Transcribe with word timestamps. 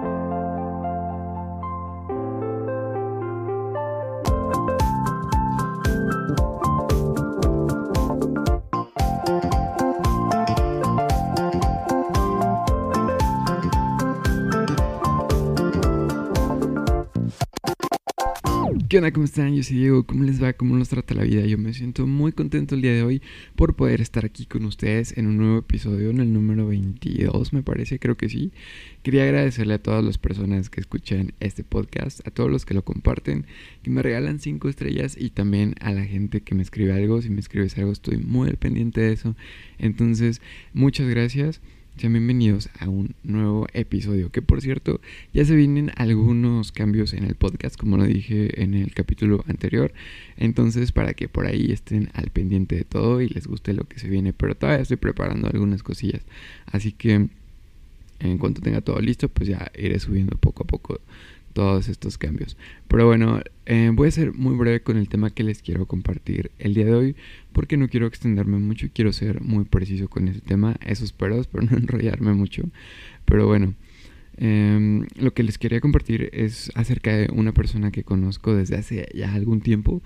thank 0.00 0.20
you 0.20 0.25
¿Qué 18.88 18.98
onda? 18.98 19.10
¿Cómo 19.10 19.24
están? 19.24 19.56
Yo 19.56 19.62
soy 19.64 19.78
Diego. 19.78 20.04
¿Cómo 20.04 20.22
les 20.22 20.40
va? 20.40 20.52
¿Cómo 20.52 20.76
nos 20.76 20.90
trata 20.90 21.14
la 21.14 21.24
vida? 21.24 21.44
Yo 21.46 21.58
me 21.58 21.72
siento 21.72 22.06
muy 22.06 22.30
contento 22.30 22.76
el 22.76 22.82
día 22.82 22.92
de 22.92 23.02
hoy 23.02 23.22
por 23.56 23.74
poder 23.74 24.00
estar 24.00 24.24
aquí 24.24 24.46
con 24.46 24.64
ustedes 24.64 25.16
en 25.16 25.26
un 25.26 25.38
nuevo 25.38 25.58
episodio, 25.58 26.10
en 26.10 26.20
el 26.20 26.32
número 26.32 26.68
22 26.68 27.52
me 27.52 27.62
parece, 27.64 27.98
creo 27.98 28.16
que 28.16 28.28
sí. 28.28 28.52
Quería 29.02 29.24
agradecerle 29.24 29.74
a 29.74 29.82
todas 29.82 30.04
las 30.04 30.18
personas 30.18 30.70
que 30.70 30.80
escuchan 30.80 31.32
este 31.40 31.64
podcast, 31.64 32.24
a 32.28 32.30
todos 32.30 32.48
los 32.50 32.64
que 32.64 32.74
lo 32.74 32.84
comparten, 32.84 33.46
que 33.82 33.90
me 33.90 34.02
regalan 34.02 34.38
5 34.38 34.68
estrellas 34.68 35.16
y 35.18 35.30
también 35.30 35.74
a 35.80 35.90
la 35.92 36.04
gente 36.04 36.42
que 36.42 36.54
me 36.54 36.62
escribe 36.62 36.92
algo. 36.92 37.22
Si 37.22 37.30
me 37.30 37.40
escribes 37.40 37.76
algo 37.78 37.90
estoy 37.90 38.18
muy 38.18 38.48
al 38.50 38.56
pendiente 38.56 39.00
de 39.00 39.12
eso. 39.14 39.34
Entonces, 39.78 40.40
muchas 40.74 41.08
gracias. 41.08 41.60
Sean 41.96 42.12
bienvenidos 42.12 42.68
a 42.78 42.90
un 42.90 43.14
nuevo 43.22 43.66
episodio. 43.72 44.30
Que 44.30 44.42
por 44.42 44.60
cierto, 44.60 45.00
ya 45.32 45.46
se 45.46 45.56
vienen 45.56 45.92
algunos 45.96 46.70
cambios 46.70 47.14
en 47.14 47.24
el 47.24 47.36
podcast, 47.36 47.78
como 47.78 47.96
lo 47.96 48.04
dije 48.04 48.62
en 48.62 48.74
el 48.74 48.92
capítulo 48.92 49.42
anterior. 49.48 49.94
Entonces, 50.36 50.92
para 50.92 51.14
que 51.14 51.26
por 51.30 51.46
ahí 51.46 51.72
estén 51.72 52.10
al 52.12 52.28
pendiente 52.28 52.76
de 52.76 52.84
todo 52.84 53.22
y 53.22 53.30
les 53.30 53.46
guste 53.46 53.72
lo 53.72 53.84
que 53.84 53.98
se 53.98 54.10
viene. 54.10 54.34
Pero 54.34 54.54
todavía 54.54 54.82
estoy 54.82 54.98
preparando 54.98 55.48
algunas 55.48 55.82
cosillas. 55.82 56.20
Así 56.66 56.92
que 56.92 57.28
en 58.18 58.38
cuanto 58.38 58.60
tenga 58.60 58.82
todo 58.82 59.00
listo, 59.00 59.30
pues 59.30 59.48
ya 59.48 59.72
iré 59.74 59.98
subiendo 59.98 60.36
poco 60.36 60.64
a 60.64 60.66
poco 60.66 61.00
todos 61.56 61.88
estos 61.88 62.18
cambios. 62.18 62.58
Pero 62.86 63.06
bueno, 63.06 63.40
eh, 63.64 63.90
voy 63.90 64.08
a 64.08 64.10
ser 64.10 64.34
muy 64.34 64.54
breve 64.56 64.82
con 64.82 64.98
el 64.98 65.08
tema 65.08 65.30
que 65.30 65.42
les 65.42 65.62
quiero 65.62 65.86
compartir 65.86 66.50
el 66.58 66.74
día 66.74 66.84
de 66.84 66.94
hoy, 66.94 67.16
porque 67.54 67.78
no 67.78 67.88
quiero 67.88 68.06
extenderme 68.06 68.58
mucho, 68.58 68.88
quiero 68.92 69.10
ser 69.14 69.40
muy 69.40 69.64
preciso 69.64 70.10
con 70.10 70.28
ese 70.28 70.42
tema, 70.42 70.76
eso 70.84 71.02
espero, 71.06 71.36
espero 71.40 71.64
no 71.64 71.78
enrollarme 71.78 72.34
mucho. 72.34 72.64
Pero 73.24 73.46
bueno, 73.46 73.72
em, 74.36 75.06
lo 75.18 75.32
que 75.32 75.44
les 75.44 75.56
quería 75.56 75.80
compartir 75.80 76.28
es 76.34 76.70
acerca 76.74 77.16
de 77.16 77.30
una 77.32 77.52
persona 77.52 77.90
que 77.90 78.04
conozco 78.04 78.54
desde 78.54 78.76
hace 78.76 79.08
ya 79.14 79.32
algún 79.32 79.62
tiempo. 79.62 80.02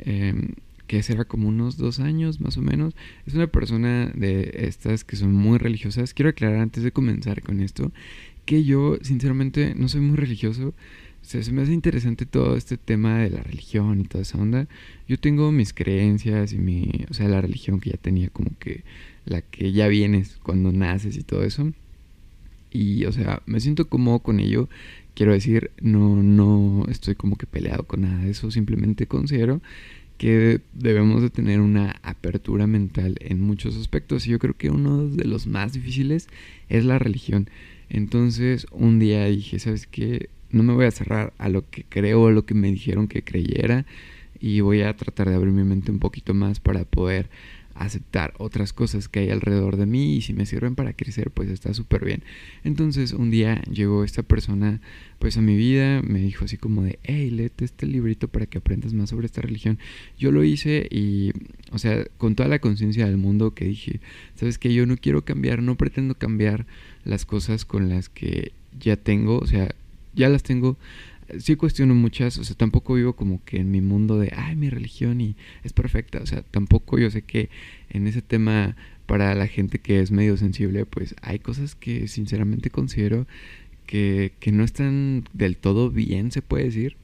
Em, 0.00 0.52
que 0.86 1.02
será 1.02 1.24
como 1.24 1.48
unos 1.48 1.78
dos 1.78 1.98
años 1.98 2.42
más 2.42 2.58
o 2.58 2.60
menos. 2.60 2.94
Es 3.26 3.32
una 3.32 3.46
persona 3.46 4.12
de 4.14 4.50
estas 4.68 5.02
que 5.02 5.16
son 5.16 5.32
muy 5.32 5.56
religiosas. 5.56 6.12
Quiero 6.12 6.28
aclarar 6.28 6.58
antes 6.58 6.82
de 6.82 6.92
comenzar 6.92 7.40
con 7.40 7.62
esto 7.62 7.90
que 8.44 8.64
yo 8.64 8.98
sinceramente 9.02 9.74
no 9.76 9.88
soy 9.88 10.00
muy 10.00 10.16
religioso. 10.16 10.68
O 10.68 11.26
sea, 11.26 11.42
se 11.42 11.52
me 11.52 11.62
hace 11.62 11.72
interesante 11.72 12.26
todo 12.26 12.56
este 12.56 12.76
tema 12.76 13.18
de 13.18 13.30
la 13.30 13.42
religión 13.42 14.00
y 14.00 14.04
toda 14.04 14.22
esa 14.22 14.38
onda. 14.38 14.68
Yo 15.08 15.18
tengo 15.18 15.50
mis 15.52 15.72
creencias 15.72 16.52
y 16.52 16.58
mi, 16.58 17.06
o 17.10 17.14
sea, 17.14 17.28
la 17.28 17.40
religión 17.40 17.80
que 17.80 17.90
ya 17.90 17.96
tenía 17.96 18.28
como 18.28 18.50
que 18.58 18.84
la 19.24 19.40
que 19.40 19.72
ya 19.72 19.88
vienes 19.88 20.38
cuando 20.42 20.72
naces 20.72 21.16
y 21.16 21.22
todo 21.22 21.44
eso. 21.44 21.72
Y, 22.70 23.04
o 23.06 23.12
sea, 23.12 23.42
me 23.46 23.60
siento 23.60 23.88
cómodo 23.88 24.18
con 24.18 24.40
ello. 24.40 24.68
Quiero 25.14 25.32
decir, 25.32 25.70
no, 25.80 26.22
no 26.22 26.84
estoy 26.90 27.14
como 27.14 27.36
que 27.36 27.46
peleado 27.46 27.84
con 27.84 28.02
nada 28.02 28.24
de 28.24 28.30
eso. 28.30 28.50
Simplemente 28.50 29.06
considero 29.06 29.62
que 30.18 30.60
debemos 30.74 31.22
de 31.22 31.30
tener 31.30 31.60
una 31.60 31.96
apertura 32.02 32.66
mental 32.66 33.16
en 33.20 33.40
muchos 33.40 33.76
aspectos. 33.76 34.26
Y 34.26 34.30
yo 34.30 34.38
creo 34.38 34.54
que 34.56 34.70
uno 34.70 35.08
de 35.08 35.24
los 35.24 35.46
más 35.46 35.72
difíciles 35.72 36.28
es 36.68 36.84
la 36.84 36.98
religión. 36.98 37.48
Entonces 37.88 38.66
un 38.70 38.98
día 38.98 39.26
dije, 39.26 39.58
¿sabes 39.58 39.86
qué? 39.86 40.28
No 40.50 40.62
me 40.62 40.72
voy 40.72 40.86
a 40.86 40.90
cerrar 40.90 41.32
a 41.38 41.48
lo 41.48 41.68
que 41.68 41.84
creo, 41.88 42.28
a 42.28 42.30
lo 42.30 42.46
que 42.46 42.54
me 42.54 42.70
dijeron 42.70 43.08
que 43.08 43.24
creyera 43.24 43.86
y 44.40 44.60
voy 44.60 44.82
a 44.82 44.96
tratar 44.96 45.28
de 45.28 45.34
abrir 45.34 45.52
mi 45.52 45.64
mente 45.64 45.90
un 45.90 45.98
poquito 45.98 46.34
más 46.34 46.60
para 46.60 46.84
poder 46.84 47.30
aceptar 47.74 48.34
otras 48.38 48.72
cosas 48.72 49.08
que 49.08 49.20
hay 49.20 49.30
alrededor 49.30 49.76
de 49.76 49.86
mí 49.86 50.16
y 50.16 50.20
si 50.22 50.32
me 50.32 50.46
sirven 50.46 50.74
para 50.74 50.92
crecer 50.92 51.30
pues 51.30 51.50
está 51.50 51.74
súper 51.74 52.04
bien. 52.04 52.22
Entonces 52.62 53.12
un 53.12 53.30
día 53.30 53.62
llegó 53.62 54.04
esta 54.04 54.22
persona 54.22 54.80
pues 55.18 55.36
a 55.36 55.40
mi 55.40 55.56
vida, 55.56 56.02
me 56.02 56.20
dijo 56.20 56.44
así 56.44 56.56
como 56.56 56.82
de, 56.82 56.98
hey, 57.02 57.30
léete 57.30 57.64
este 57.64 57.86
librito 57.86 58.28
para 58.28 58.46
que 58.46 58.58
aprendas 58.58 58.92
más 58.92 59.10
sobre 59.10 59.26
esta 59.26 59.40
religión. 59.40 59.78
Yo 60.18 60.32
lo 60.32 60.44
hice 60.44 60.86
y, 60.90 61.32
o 61.72 61.78
sea, 61.78 62.04
con 62.18 62.34
toda 62.34 62.48
la 62.48 62.58
conciencia 62.58 63.06
del 63.06 63.16
mundo 63.16 63.54
que 63.54 63.64
dije, 63.64 64.00
sabes 64.34 64.58
que 64.58 64.74
yo 64.74 64.86
no 64.86 64.96
quiero 64.96 65.24
cambiar, 65.24 65.62
no 65.62 65.76
pretendo 65.76 66.14
cambiar 66.14 66.66
las 67.04 67.24
cosas 67.24 67.64
con 67.64 67.88
las 67.88 68.08
que 68.08 68.52
ya 68.78 68.96
tengo, 68.96 69.38
o 69.38 69.46
sea, 69.46 69.74
ya 70.14 70.28
las 70.28 70.42
tengo 70.42 70.76
sí 71.38 71.56
cuestiono 71.56 71.94
muchas, 71.94 72.38
o 72.38 72.44
sea, 72.44 72.56
tampoco 72.56 72.94
vivo 72.94 73.14
como 73.14 73.42
que 73.44 73.58
en 73.58 73.70
mi 73.70 73.80
mundo 73.80 74.18
de, 74.18 74.32
ay, 74.36 74.56
mi 74.56 74.70
religión 74.70 75.20
y 75.20 75.36
es 75.62 75.72
perfecta, 75.72 76.20
o 76.22 76.26
sea, 76.26 76.42
tampoco 76.42 76.98
yo 76.98 77.10
sé 77.10 77.22
que 77.22 77.50
en 77.90 78.06
ese 78.06 78.22
tema 78.22 78.76
para 79.06 79.34
la 79.34 79.46
gente 79.46 79.78
que 79.78 80.00
es 80.00 80.10
medio 80.10 80.36
sensible, 80.36 80.86
pues 80.86 81.14
hay 81.22 81.38
cosas 81.38 81.74
que 81.74 82.08
sinceramente 82.08 82.70
considero 82.70 83.26
que, 83.86 84.32
que 84.40 84.52
no 84.52 84.64
están 84.64 85.24
del 85.32 85.56
todo 85.56 85.90
bien, 85.90 86.32
se 86.32 86.42
puede 86.42 86.64
decir. 86.64 86.96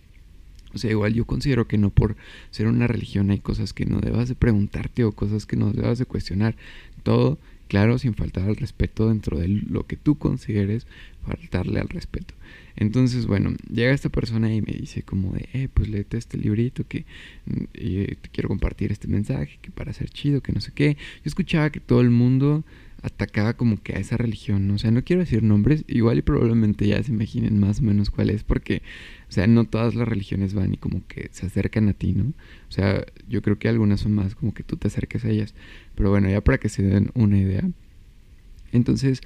O 0.73 0.79
sea, 0.79 0.91
igual 0.91 1.15
yo 1.15 1.25
considero 1.25 1.67
que 1.67 1.79
no 1.79 1.91
por 1.91 2.17
ser 2.51 2.69
una 2.69 2.87
religión 2.87 3.31
hay 3.31 3.41
cosas 3.41 3.73
que 3.73 3.87
no 3.87 4.01
debas 4.01 4.29
de 4.29 4.35
preguntarte 4.35 5.05
o 5.05 5.13
cosas 5.13 5.45
que 5.45 5.57
no 5.57 5.73
debas 5.73 5.99
de 5.99 6.07
cuestionar. 6.07 6.57
Todo, 7.03 7.39
claro, 7.69 7.99
sin 7.99 8.15
faltar 8.15 8.49
al 8.49 8.57
respeto 8.57 9.09
dentro 9.09 9.39
de 9.39 9.49
lo 9.49 9.87
que 9.87 9.97
tú 9.97 10.17
consideres 10.17 10.87
faltarle 11.27 11.81
al 11.81 11.89
respeto. 11.89 12.35
Entonces, 12.77 13.27
bueno, 13.27 13.55
llega 13.73 13.93
esta 13.93 14.09
persona 14.09 14.53
y 14.53 14.63
me 14.63 14.73
dice 14.73 15.03
como 15.03 15.33
de, 15.33 15.49
eh, 15.53 15.69
pues 15.73 15.89
léete 15.89 16.17
este 16.17 16.39
librito 16.39 16.87
que 16.87 17.05
mm, 17.47 17.65
te 17.73 18.29
quiero 18.33 18.49
compartir 18.49 18.93
este 18.93 19.09
mensaje, 19.09 19.59
que 19.61 19.71
para 19.71 19.93
ser 19.93 20.11
chido, 20.11 20.41
que 20.41 20.53
no 20.53 20.61
sé 20.61 20.73
qué. 20.73 20.97
Yo 20.97 21.23
escuchaba 21.25 21.71
que 21.71 21.81
todo 21.81 22.01
el 22.01 22.11
mundo 22.11 22.65
atacaba 23.03 23.55
como 23.55 23.83
que 23.83 23.95
a 23.95 23.99
esa 23.99 24.17
religión, 24.17 24.71
o 24.71 24.79
sea, 24.79 24.91
no 24.91 25.03
quiero 25.05 25.21
decir 25.21 25.43
nombres, 25.43 25.85
igual 25.89 26.19
y 26.19 26.23
probablemente 26.23 26.87
ya 26.87 27.03
se 27.03 27.13
imaginen 27.13 27.59
más 27.59 27.81
o 27.81 27.83
menos 27.83 28.11
cuál 28.11 28.31
es, 28.31 28.45
porque, 28.45 28.83
o 29.29 29.33
sea, 29.33 29.47
no 29.47 29.65
todas 29.65 29.95
las 29.95 30.07
religiones 30.07 30.55
van 30.55 30.75
y 30.75 30.77
como 30.77 31.07
que 31.07 31.29
se 31.33 31.47
acercan 31.47 31.89
a 31.89 31.95
ti, 31.95 32.13
¿no? 32.13 32.25
O 32.69 32.73
sea, 32.73 33.05
yo 33.29 33.43
creo 33.43 33.59
que 33.59 33.69
algunas 33.69 34.01
son 34.01 34.13
más 34.13 34.35
como 34.35 34.53
que 34.55 34.63
tú 34.63 34.77
te 34.77 34.89
acerques 34.89 35.25
a 35.25 35.31
ellas, 35.31 35.55
pero 35.95 36.11
bueno, 36.11 36.29
ya 36.29 36.41
para 36.41 36.59
que 36.59 36.69
se 36.69 36.83
den 36.83 37.11
una 37.15 37.39
idea. 37.39 37.69
Entonces 38.73 39.21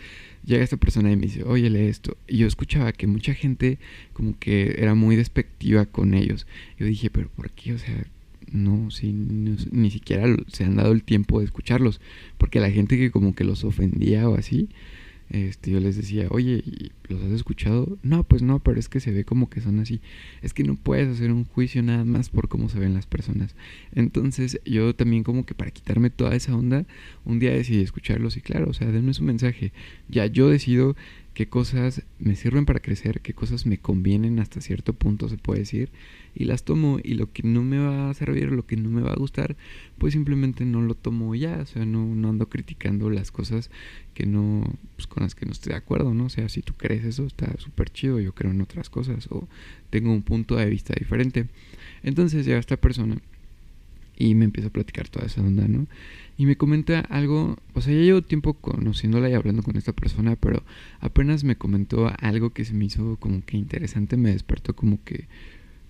llega 0.44 0.64
esta 0.64 0.76
persona 0.76 1.10
y 1.10 1.16
me 1.16 1.26
dice, 1.26 1.42
oye, 1.44 1.70
lee 1.70 1.86
esto. 1.86 2.16
Y 2.26 2.38
yo 2.38 2.46
escuchaba 2.46 2.92
que 2.92 3.06
mucha 3.06 3.34
gente 3.34 3.78
como 4.12 4.38
que 4.38 4.76
era 4.78 4.94
muy 4.94 5.16
despectiva 5.16 5.86
con 5.86 6.14
ellos. 6.14 6.46
Yo 6.78 6.86
dije, 6.86 7.10
pero 7.10 7.28
¿por 7.28 7.50
qué? 7.50 7.74
O 7.74 7.78
sea, 7.78 8.06
no, 8.52 8.90
sí, 8.90 9.12
ni 9.12 9.90
siquiera 9.90 10.26
se 10.48 10.64
han 10.64 10.76
dado 10.76 10.92
el 10.92 11.02
tiempo 11.02 11.38
de 11.38 11.46
escucharlos. 11.46 12.00
Porque 12.38 12.60
la 12.60 12.70
gente 12.70 12.96
que 12.96 13.10
como 13.10 13.34
que 13.34 13.44
los 13.44 13.64
ofendía 13.64 14.28
o 14.28 14.36
así, 14.36 14.68
este, 15.30 15.70
yo 15.70 15.80
les 15.80 15.96
decía, 15.96 16.26
oye, 16.30 16.62
¿los 17.08 17.22
has 17.22 17.32
escuchado? 17.32 17.98
No, 18.02 18.24
pues 18.24 18.42
no, 18.42 18.60
pero 18.60 18.78
es 18.78 18.88
que 18.88 19.00
se 19.00 19.10
ve 19.10 19.24
como 19.24 19.48
que 19.48 19.60
son 19.60 19.80
así. 19.80 20.00
Es 20.42 20.54
que 20.54 20.64
no 20.64 20.76
puedes 20.76 21.08
hacer 21.08 21.32
un 21.32 21.44
juicio 21.44 21.82
nada 21.82 22.04
más 22.04 22.28
por 22.28 22.48
cómo 22.48 22.68
se 22.68 22.78
ven 22.78 22.94
las 22.94 23.06
personas. 23.06 23.54
Entonces 23.92 24.60
yo 24.64 24.94
también 24.94 25.24
como 25.24 25.44
que 25.46 25.54
para 25.54 25.70
quitarme 25.70 26.10
toda 26.10 26.34
esa 26.34 26.54
onda, 26.54 26.86
un 27.24 27.38
día 27.38 27.52
decidí 27.52 27.82
escucharlos 27.82 28.36
y 28.36 28.40
claro, 28.40 28.70
o 28.70 28.74
sea, 28.74 28.90
denme 28.90 29.14
su 29.14 29.24
mensaje. 29.24 29.72
Ya 30.08 30.26
yo 30.26 30.48
decido 30.48 30.96
qué 31.34 31.48
cosas 31.48 32.02
me 32.20 32.36
sirven 32.36 32.64
para 32.64 32.80
crecer, 32.80 33.20
qué 33.20 33.34
cosas 33.34 33.66
me 33.66 33.78
convienen 33.78 34.38
hasta 34.38 34.60
cierto 34.60 34.92
punto, 34.92 35.28
se 35.28 35.36
puede 35.36 35.60
decir, 35.60 35.90
y 36.34 36.44
las 36.44 36.62
tomo 36.62 36.98
y 37.02 37.14
lo 37.14 37.32
que 37.32 37.42
no 37.42 37.62
me 37.62 37.78
va 37.78 38.08
a 38.08 38.14
servir, 38.14 38.52
lo 38.52 38.66
que 38.66 38.76
no 38.76 38.88
me 38.88 39.02
va 39.02 39.12
a 39.12 39.16
gustar, 39.16 39.56
pues 39.98 40.12
simplemente 40.12 40.64
no 40.64 40.80
lo 40.80 40.94
tomo 40.94 41.34
ya, 41.34 41.58
o 41.60 41.66
sea, 41.66 41.84
no, 41.84 42.06
no 42.14 42.28
ando 42.28 42.48
criticando 42.48 43.10
las 43.10 43.32
cosas 43.32 43.70
que 44.14 44.26
no, 44.26 44.64
pues 44.94 45.08
con 45.08 45.24
las 45.24 45.34
que 45.34 45.44
no 45.44 45.52
estoy 45.52 45.72
de 45.72 45.78
acuerdo, 45.78 46.14
¿no? 46.14 46.26
O 46.26 46.30
sea, 46.30 46.48
si 46.48 46.62
tú 46.62 46.74
crees 46.74 47.04
eso, 47.04 47.26
está 47.26 47.52
súper 47.58 47.90
chido, 47.90 48.20
yo 48.20 48.32
creo 48.32 48.52
en 48.52 48.60
otras 48.60 48.88
cosas 48.88 49.26
o 49.30 49.48
tengo 49.90 50.12
un 50.12 50.22
punto 50.22 50.54
de 50.56 50.66
vista 50.66 50.94
diferente. 50.96 51.48
Entonces 52.04 52.46
llega 52.46 52.58
esta 52.58 52.76
persona 52.76 53.16
y 54.16 54.34
me 54.34 54.44
empieza 54.44 54.68
a 54.68 54.72
platicar 54.72 55.08
toda 55.08 55.26
esa 55.26 55.40
onda, 55.40 55.66
¿no? 55.68 55.86
Y 56.36 56.46
me 56.46 56.56
comenta 56.56 57.00
algo, 57.00 57.56
o 57.74 57.80
sea, 57.80 57.92
ya 57.92 58.00
llevo 58.00 58.22
tiempo 58.22 58.54
conociéndola 58.54 59.28
y 59.30 59.34
hablando 59.34 59.62
con 59.62 59.76
esta 59.76 59.92
persona, 59.92 60.36
pero 60.36 60.62
apenas 61.00 61.44
me 61.44 61.56
comentó 61.56 62.12
algo 62.20 62.50
que 62.50 62.64
se 62.64 62.74
me 62.74 62.86
hizo 62.86 63.16
como 63.16 63.44
que 63.44 63.56
interesante, 63.56 64.16
me 64.16 64.32
despertó 64.32 64.74
como 64.74 64.98
que, 65.04 65.26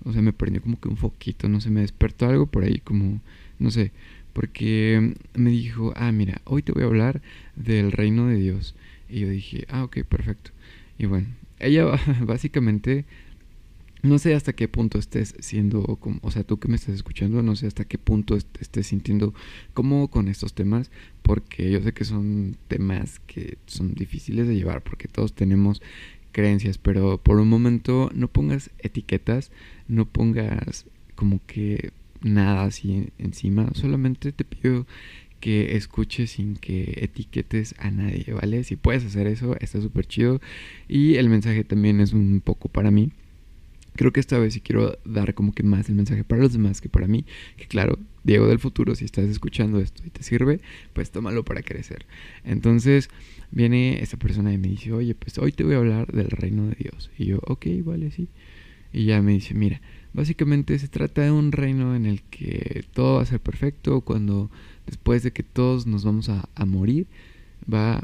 o 0.04 0.12
sea, 0.12 0.22
me 0.22 0.32
prendió 0.32 0.60
como 0.62 0.78
que 0.80 0.88
un 0.88 0.96
foquito, 0.96 1.48
no 1.48 1.60
sé, 1.60 1.70
me 1.70 1.80
despertó 1.80 2.26
algo 2.26 2.46
por 2.46 2.64
ahí 2.64 2.78
como, 2.78 3.20
no 3.58 3.70
sé, 3.70 3.92
porque 4.34 5.14
me 5.34 5.50
dijo, 5.50 5.94
ah, 5.96 6.12
mira, 6.12 6.42
hoy 6.44 6.62
te 6.62 6.72
voy 6.72 6.82
a 6.82 6.86
hablar 6.86 7.22
del 7.56 7.92
reino 7.92 8.26
de 8.26 8.36
Dios. 8.36 8.74
Y 9.08 9.20
yo 9.20 9.28
dije, 9.28 9.64
ah, 9.70 9.84
ok, 9.84 10.02
perfecto. 10.02 10.50
Y 10.98 11.06
bueno, 11.06 11.28
ella 11.60 11.86
básicamente 12.26 13.04
no 14.04 14.18
sé 14.18 14.34
hasta 14.34 14.52
qué 14.52 14.68
punto 14.68 14.98
estés 14.98 15.34
siendo, 15.40 15.98
o 16.20 16.30
sea, 16.30 16.44
tú 16.44 16.58
que 16.58 16.68
me 16.68 16.76
estás 16.76 16.94
escuchando, 16.94 17.42
no 17.42 17.56
sé 17.56 17.66
hasta 17.66 17.86
qué 17.86 17.96
punto 17.96 18.36
estés 18.36 18.86
sintiendo 18.86 19.32
cómodo 19.72 20.08
con 20.08 20.28
estos 20.28 20.52
temas, 20.52 20.90
porque 21.22 21.70
yo 21.70 21.80
sé 21.80 21.94
que 21.94 22.04
son 22.04 22.56
temas 22.68 23.18
que 23.20 23.56
son 23.66 23.94
difíciles 23.94 24.46
de 24.46 24.56
llevar, 24.56 24.82
porque 24.82 25.08
todos 25.08 25.32
tenemos 25.32 25.80
creencias, 26.32 26.76
pero 26.76 27.16
por 27.16 27.38
un 27.38 27.48
momento 27.48 28.10
no 28.14 28.28
pongas 28.28 28.70
etiquetas, 28.78 29.50
no 29.88 30.06
pongas 30.06 30.84
como 31.14 31.40
que 31.46 31.92
nada 32.20 32.64
así 32.64 33.08
encima, 33.18 33.70
solamente 33.74 34.32
te 34.32 34.44
pido 34.44 34.86
que 35.40 35.76
escuches 35.76 36.32
sin 36.32 36.56
que 36.56 36.98
etiquetes 37.02 37.74
a 37.78 37.90
nadie, 37.90 38.32
¿vale? 38.32 38.64
Si 38.64 38.76
puedes 38.76 39.04
hacer 39.04 39.26
eso, 39.26 39.56
está 39.60 39.80
súper 39.80 40.06
chido. 40.06 40.40
Y 40.88 41.16
el 41.16 41.28
mensaje 41.28 41.64
también 41.64 42.00
es 42.00 42.14
un 42.14 42.40
poco 42.42 42.68
para 42.70 42.90
mí. 42.90 43.12
Creo 43.96 44.12
que 44.12 44.20
esta 44.20 44.38
vez 44.38 44.54
sí 44.54 44.60
quiero 44.60 44.98
dar 45.04 45.34
como 45.34 45.52
que 45.52 45.62
más 45.62 45.88
el 45.88 45.94
mensaje 45.94 46.24
para 46.24 46.42
los 46.42 46.52
demás 46.52 46.80
que 46.80 46.88
para 46.88 47.06
mí. 47.06 47.24
Que 47.56 47.66
claro, 47.66 47.98
Diego 48.24 48.46
del 48.46 48.58
futuro, 48.58 48.94
si 48.94 49.04
estás 49.04 49.26
escuchando 49.26 49.80
esto 49.80 50.02
y 50.04 50.10
te 50.10 50.22
sirve, 50.22 50.60
pues 50.92 51.10
tómalo 51.10 51.44
para 51.44 51.62
crecer. 51.62 52.06
Entonces 52.44 53.08
viene 53.50 54.02
esa 54.02 54.16
persona 54.16 54.52
y 54.52 54.58
me 54.58 54.68
dice, 54.68 54.92
oye, 54.92 55.14
pues 55.14 55.38
hoy 55.38 55.52
te 55.52 55.62
voy 55.62 55.74
a 55.74 55.78
hablar 55.78 56.12
del 56.12 56.30
reino 56.30 56.66
de 56.66 56.76
Dios. 56.76 57.10
Y 57.18 57.26
yo, 57.26 57.38
ok, 57.46 57.66
vale, 57.84 58.10
sí. 58.10 58.28
Y 58.92 59.06
ya 59.06 59.20
me 59.22 59.32
dice, 59.32 59.54
mira, 59.54 59.80
básicamente 60.12 60.78
se 60.78 60.88
trata 60.88 61.22
de 61.22 61.30
un 61.30 61.52
reino 61.52 61.94
en 61.94 62.06
el 62.06 62.22
que 62.22 62.84
todo 62.94 63.16
va 63.16 63.22
a 63.22 63.26
ser 63.26 63.40
perfecto 63.40 64.00
cuando 64.00 64.50
después 64.86 65.22
de 65.22 65.32
que 65.32 65.42
todos 65.42 65.86
nos 65.86 66.04
vamos 66.04 66.28
a, 66.28 66.48
morir, 66.64 67.06
va 67.72 67.96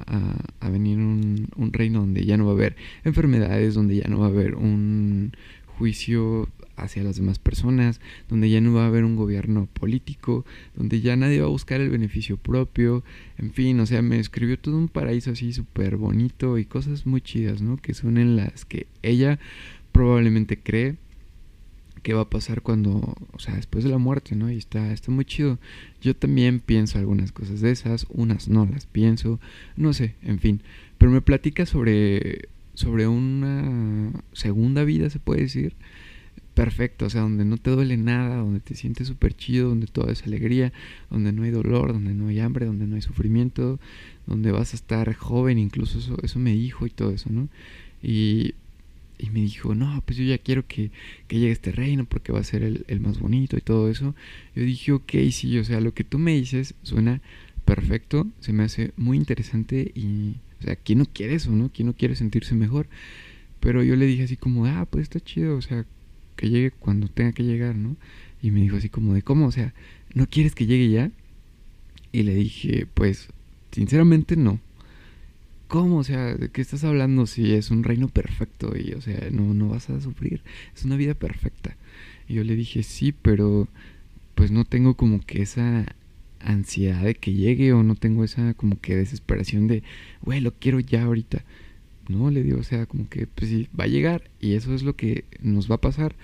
a, 0.60 0.68
venir 0.68 0.98
un, 0.98 1.70
reino 1.72 2.00
donde 2.00 2.24
ya 2.24 2.36
no 2.36 2.46
va 2.46 2.52
a 2.52 2.54
haber 2.54 2.76
enfermedades, 3.04 3.74
donde 3.74 3.96
ya 3.96 4.08
no 4.08 4.18
va 4.18 4.26
a 4.26 4.30
haber 4.30 4.56
un 4.56 5.32
juicio 5.80 6.46
hacia 6.76 7.02
las 7.02 7.16
demás 7.16 7.38
personas, 7.38 8.00
donde 8.28 8.50
ya 8.50 8.60
no 8.60 8.74
va 8.74 8.84
a 8.84 8.88
haber 8.88 9.04
un 9.04 9.16
gobierno 9.16 9.66
político, 9.72 10.44
donde 10.76 11.00
ya 11.00 11.16
nadie 11.16 11.40
va 11.40 11.46
a 11.46 11.50
buscar 11.50 11.80
el 11.80 11.88
beneficio 11.88 12.36
propio, 12.36 13.02
en 13.38 13.50
fin, 13.52 13.80
o 13.80 13.86
sea, 13.86 14.02
me 14.02 14.18
escribió 14.18 14.58
todo 14.58 14.76
un 14.76 14.88
paraíso 14.88 15.30
así 15.30 15.54
súper 15.54 15.96
bonito 15.96 16.58
y 16.58 16.66
cosas 16.66 17.06
muy 17.06 17.22
chidas, 17.22 17.62
¿no? 17.62 17.78
Que 17.78 17.94
son 17.94 18.18
en 18.18 18.36
las 18.36 18.66
que 18.66 18.86
ella 19.02 19.38
probablemente 19.92 20.58
cree 20.58 20.96
qué 22.02 22.12
va 22.12 22.22
a 22.22 22.30
pasar 22.30 22.60
cuando, 22.60 23.16
o 23.32 23.38
sea, 23.38 23.56
después 23.56 23.82
de 23.82 23.90
la 23.90 23.98
muerte, 23.98 24.36
¿no? 24.36 24.50
Y 24.50 24.58
está, 24.58 24.92
está 24.92 25.10
muy 25.10 25.24
chido. 25.24 25.58
Yo 26.02 26.14
también 26.14 26.60
pienso 26.60 26.98
algunas 26.98 27.32
cosas 27.32 27.62
de 27.62 27.70
esas, 27.70 28.06
unas 28.10 28.48
no 28.48 28.66
las 28.66 28.84
pienso, 28.84 29.40
no 29.76 29.94
sé, 29.94 30.14
en 30.22 30.40
fin. 30.40 30.60
Pero 30.98 31.10
me 31.10 31.22
platica 31.22 31.64
sobre, 31.64 32.48
sobre 32.80 33.06
una 33.06 34.10
segunda 34.32 34.84
vida, 34.84 35.10
se 35.10 35.18
puede 35.18 35.42
decir, 35.42 35.74
perfecto, 36.54 37.04
o 37.04 37.10
sea, 37.10 37.20
donde 37.20 37.44
no 37.44 37.58
te 37.58 37.70
duele 37.70 37.98
nada, 37.98 38.36
donde 38.36 38.60
te 38.60 38.74
sientes 38.74 39.06
súper 39.06 39.34
chido, 39.34 39.68
donde 39.68 39.86
todo 39.86 40.08
es 40.10 40.22
alegría, 40.22 40.72
donde 41.10 41.32
no 41.32 41.42
hay 41.42 41.50
dolor, 41.50 41.92
donde 41.92 42.14
no 42.14 42.28
hay 42.28 42.40
hambre, 42.40 42.64
donde 42.64 42.86
no 42.86 42.96
hay 42.96 43.02
sufrimiento, 43.02 43.78
donde 44.26 44.50
vas 44.50 44.72
a 44.72 44.76
estar 44.76 45.12
joven, 45.14 45.58
incluso 45.58 45.98
eso, 45.98 46.16
eso 46.22 46.38
me 46.38 46.52
dijo 46.52 46.86
y 46.86 46.90
todo 46.90 47.10
eso, 47.10 47.28
¿no? 47.30 47.48
Y 48.02 48.54
y 49.18 49.28
me 49.28 49.40
dijo, 49.40 49.74
no, 49.74 50.02
pues 50.06 50.16
yo 50.16 50.24
ya 50.24 50.38
quiero 50.38 50.66
que, 50.66 50.90
que 51.28 51.38
llegue 51.38 51.52
este 51.52 51.72
reino 51.72 52.06
porque 52.06 52.32
va 52.32 52.40
a 52.40 52.44
ser 52.44 52.62
el, 52.62 52.86
el, 52.88 53.00
más 53.00 53.18
bonito 53.20 53.58
y 53.58 53.60
todo 53.60 53.90
eso. 53.90 54.14
Yo 54.56 54.62
dije, 54.62 54.92
ok, 54.92 55.12
sí, 55.30 55.58
o 55.58 55.64
sea, 55.64 55.82
lo 55.82 55.92
que 55.92 56.04
tú 56.04 56.18
me 56.18 56.34
dices 56.34 56.72
suena 56.82 57.20
perfecto, 57.66 58.26
se 58.40 58.54
me 58.54 58.62
hace 58.62 58.92
muy 58.96 59.18
interesante 59.18 59.92
y, 59.94 60.36
o 60.60 60.64
sea, 60.64 60.76
¿quién 60.76 60.98
no 60.98 61.06
quiere 61.06 61.34
eso, 61.34 61.50
no? 61.50 61.70
¿Quién 61.72 61.86
no 61.86 61.94
quiere 61.94 62.16
sentirse 62.16 62.54
mejor? 62.54 62.86
Pero 63.60 63.82
yo 63.82 63.96
le 63.96 64.06
dije 64.06 64.24
así 64.24 64.36
como, 64.36 64.66
ah, 64.66 64.86
pues 64.90 65.04
está 65.04 65.20
chido, 65.20 65.56
o 65.56 65.62
sea, 65.62 65.84
que 66.36 66.50
llegue 66.50 66.70
cuando 66.70 67.08
tenga 67.08 67.32
que 67.32 67.44
llegar, 67.44 67.74
¿no? 67.74 67.96
Y 68.42 68.50
me 68.50 68.60
dijo 68.60 68.76
así 68.76 68.88
como 68.88 69.14
de, 69.14 69.22
¿cómo? 69.22 69.46
O 69.46 69.52
sea, 69.52 69.74
¿no 70.14 70.26
quieres 70.26 70.54
que 70.54 70.66
llegue 70.66 70.90
ya? 70.90 71.10
Y 72.12 72.22
le 72.22 72.34
dije, 72.34 72.86
pues, 72.94 73.28
sinceramente 73.72 74.36
no. 74.36 74.60
¿Cómo? 75.68 75.98
O 75.98 76.04
sea, 76.04 76.34
¿de 76.34 76.48
qué 76.48 76.60
estás 76.60 76.84
hablando 76.84 77.26
si 77.26 77.52
es 77.52 77.70
un 77.70 77.84
reino 77.84 78.08
perfecto? 78.08 78.72
Y, 78.76 78.92
o 78.92 79.00
sea, 79.00 79.28
no, 79.30 79.54
no 79.54 79.68
vas 79.68 79.88
a 79.90 80.00
sufrir. 80.00 80.42
Es 80.74 80.84
una 80.84 80.96
vida 80.96 81.14
perfecta. 81.14 81.76
Y 82.28 82.34
yo 82.34 82.44
le 82.44 82.56
dije, 82.56 82.82
sí, 82.82 83.12
pero 83.12 83.68
pues 84.34 84.50
no 84.50 84.64
tengo 84.64 84.94
como 84.94 85.20
que 85.20 85.42
esa 85.42 85.86
ansiedad 86.40 87.02
de 87.02 87.14
que 87.14 87.32
llegue 87.32 87.72
o 87.72 87.82
no 87.82 87.94
tengo 87.94 88.24
esa 88.24 88.54
como 88.54 88.80
que 88.80 88.96
desesperación 88.96 89.66
de, 89.68 89.82
güey, 90.22 90.40
lo 90.40 90.52
quiero 90.54 90.80
ya 90.80 91.04
ahorita. 91.04 91.44
No, 92.08 92.30
le 92.30 92.42
digo, 92.42 92.58
o 92.58 92.64
sea, 92.64 92.86
como 92.86 93.08
que 93.08 93.26
pues 93.26 93.50
sí, 93.50 93.68
va 93.78 93.84
a 93.84 93.88
llegar 93.88 94.30
y 94.40 94.54
eso 94.54 94.74
es 94.74 94.82
lo 94.82 94.96
que 94.96 95.24
nos 95.40 95.70
va 95.70 95.76
a 95.76 95.80
pasar 95.80 96.16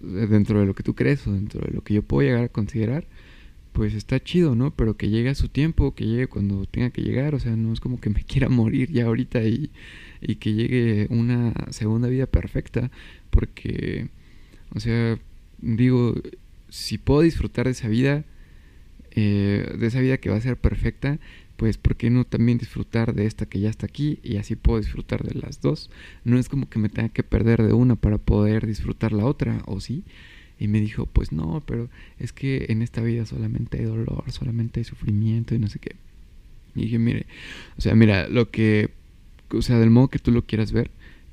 dentro 0.00 0.60
de 0.60 0.66
lo 0.66 0.74
que 0.74 0.84
tú 0.84 0.94
crees 0.94 1.26
o 1.26 1.32
dentro 1.32 1.60
de 1.60 1.72
lo 1.72 1.82
que 1.82 1.94
yo 1.94 2.02
puedo 2.02 2.28
llegar 2.28 2.44
a 2.44 2.48
considerar 2.48 3.06
pues 3.72 3.94
está 3.94 4.22
chido, 4.22 4.54
¿no? 4.54 4.70
Pero 4.70 4.96
que 4.96 5.08
llegue 5.08 5.30
a 5.30 5.34
su 5.34 5.48
tiempo, 5.48 5.94
que 5.94 6.06
llegue 6.06 6.26
cuando 6.26 6.66
tenga 6.66 6.90
que 6.90 7.02
llegar, 7.02 7.34
o 7.34 7.40
sea, 7.40 7.56
no 7.56 7.72
es 7.72 7.80
como 7.80 8.00
que 8.00 8.10
me 8.10 8.22
quiera 8.24 8.48
morir 8.48 8.90
ya 8.92 9.06
ahorita 9.06 9.42
y, 9.44 9.70
y 10.20 10.36
que 10.36 10.54
llegue 10.54 11.06
una 11.10 11.54
segunda 11.70 12.08
vida 12.08 12.26
perfecta, 12.26 12.90
porque, 13.30 14.08
o 14.74 14.80
sea, 14.80 15.18
digo, 15.58 16.14
si 16.68 16.98
puedo 16.98 17.22
disfrutar 17.22 17.66
de 17.66 17.72
esa 17.72 17.88
vida, 17.88 18.24
eh, 19.14 19.74
de 19.78 19.86
esa 19.86 20.00
vida 20.00 20.18
que 20.18 20.30
va 20.30 20.36
a 20.36 20.40
ser 20.40 20.56
perfecta, 20.56 21.18
pues 21.56 21.76
¿por 21.76 21.96
qué 21.96 22.10
no 22.10 22.24
también 22.24 22.58
disfrutar 22.58 23.14
de 23.14 23.26
esta 23.26 23.46
que 23.46 23.60
ya 23.60 23.70
está 23.70 23.86
aquí 23.86 24.18
y 24.22 24.36
así 24.36 24.56
puedo 24.56 24.80
disfrutar 24.80 25.22
de 25.22 25.38
las 25.38 25.60
dos? 25.60 25.90
No 26.24 26.38
es 26.38 26.48
como 26.48 26.68
que 26.68 26.78
me 26.78 26.88
tenga 26.88 27.10
que 27.10 27.22
perder 27.22 27.62
de 27.62 27.72
una 27.72 27.94
para 27.96 28.18
poder 28.18 28.66
disfrutar 28.66 29.12
la 29.12 29.26
otra, 29.26 29.62
¿o 29.66 29.80
sí? 29.80 30.02
Y 30.58 30.68
me 30.68 30.80
dijo, 30.80 31.06
pues 31.06 31.30
no, 31.32 31.62
pero 31.66 31.88
es 32.18 32.32
que 32.32 32.66
en 32.68 32.82
esta 32.82 33.02
vida 33.02 33.26
solamente 33.26 33.78
hay 33.78 33.84
dolor, 33.84 34.24
solamente 34.28 34.80
hay 34.80 34.84
sufrimiento 34.84 35.54
y 35.54 35.58
no 35.58 35.68
sé 35.68 35.78
qué. 35.78 35.96
Y 36.74 36.82
dije, 36.82 36.98
mire, 36.98 37.26
o 37.76 37.80
sea, 37.80 37.94
mira, 37.94 38.28
lo 38.28 38.50
que, 38.50 38.90
o 39.50 39.62
sea, 39.62 39.78
del 39.78 39.90
modo 39.90 40.08
que 40.08 40.18
tú 40.18 40.30
lo 40.32 40.42
quieras 40.42 40.72
ver, 40.72 40.90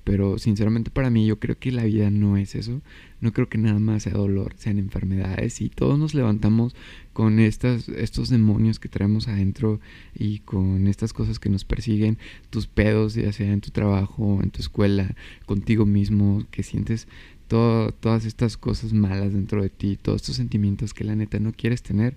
pero 0.10 0.40
sinceramente 0.40 0.90
para 0.90 1.12
mí 1.12 1.28
yo 1.28 1.38
creo 1.38 1.60
que 1.60 1.72
la 1.72 1.84
vida 1.84 2.10
no 2.10 2.36
es 2.36 2.56
eso. 2.56 2.82
No 3.22 3.32
creo 3.32 3.48
que 3.48 3.60
nada 3.60 3.78
más 3.78 4.02
sea 4.02 4.14
dolor, 4.14 4.56
sean 4.58 4.80
enfermedades 4.80 5.62
y 5.62 5.70
todos 5.70 6.00
nos 6.00 6.16
levantamos 6.16 6.76
con 7.14 7.38
estas, 7.38 7.88
estos 7.90 8.30
demonios 8.30 8.80
que 8.80 8.90
traemos 8.90 9.28
adentro 9.28 9.80
y 10.16 10.40
con 10.40 10.88
estas 10.88 11.14
cosas 11.14 11.38
que 11.38 11.52
nos 11.52 11.64
persiguen, 11.64 12.18
tus 12.50 12.66
pedos, 12.66 13.14
ya 13.14 13.32
sea 13.32 13.54
en 13.54 13.62
tu 13.62 13.70
trabajo, 13.70 14.40
en 14.42 14.50
tu 14.50 14.62
escuela, 14.62 15.16
contigo 15.46 15.86
mismo, 15.86 16.44
que 16.50 16.64
sientes 16.64 17.08
todas 17.48 18.26
estas 18.26 18.58
cosas 18.58 18.94
malas 18.94 19.32
dentro 19.32 19.62
de 19.62 19.70
ti, 19.70 19.96
todos 19.96 20.24
estos 20.24 20.38
sentimientos 20.38 20.96
que 20.96 21.04
la 21.04 21.16
neta 21.16 21.40
no 21.40 21.52
quieres 21.52 21.84
tener, 21.84 22.16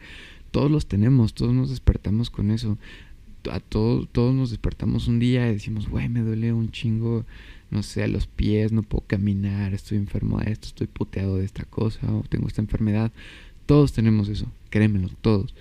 todos 0.50 0.70
los 0.70 0.86
tenemos, 0.86 1.34
todos 1.34 1.52
nos 1.52 1.68
despertamos 1.68 2.30
con 2.30 2.52
eso. 2.52 2.78
A 3.50 3.60
todos, 3.60 4.08
todos 4.12 4.34
nos 4.34 4.48
despertamos 4.48 5.08
un 5.08 5.18
día 5.18 5.46
y 5.50 5.52
decimos, 5.52 5.90
güey, 5.90 6.08
me 6.08 6.20
duele 6.20 6.54
un 6.54 6.70
chingo, 6.70 7.26
no 7.72 7.82
sé, 7.82 8.02
a 8.02 8.06
los 8.06 8.26
pies, 8.26 8.70
no 8.70 8.82
puedo 8.82 9.04
caminar, 9.06 9.72
estoy 9.72 9.96
enfermo 9.96 10.38
de 10.40 10.52
esto, 10.52 10.68
estoy 10.68 10.86
puteado 10.88 11.38
de 11.38 11.46
esta 11.46 11.64
cosa, 11.64 12.06
o 12.14 12.22
tengo 12.28 12.46
esta 12.46 12.60
enfermedad. 12.60 13.10
Todos 13.64 13.94
tenemos 13.94 14.28
eso, 14.28 14.46
créemelo, 14.68 15.08
todos. 15.22 15.54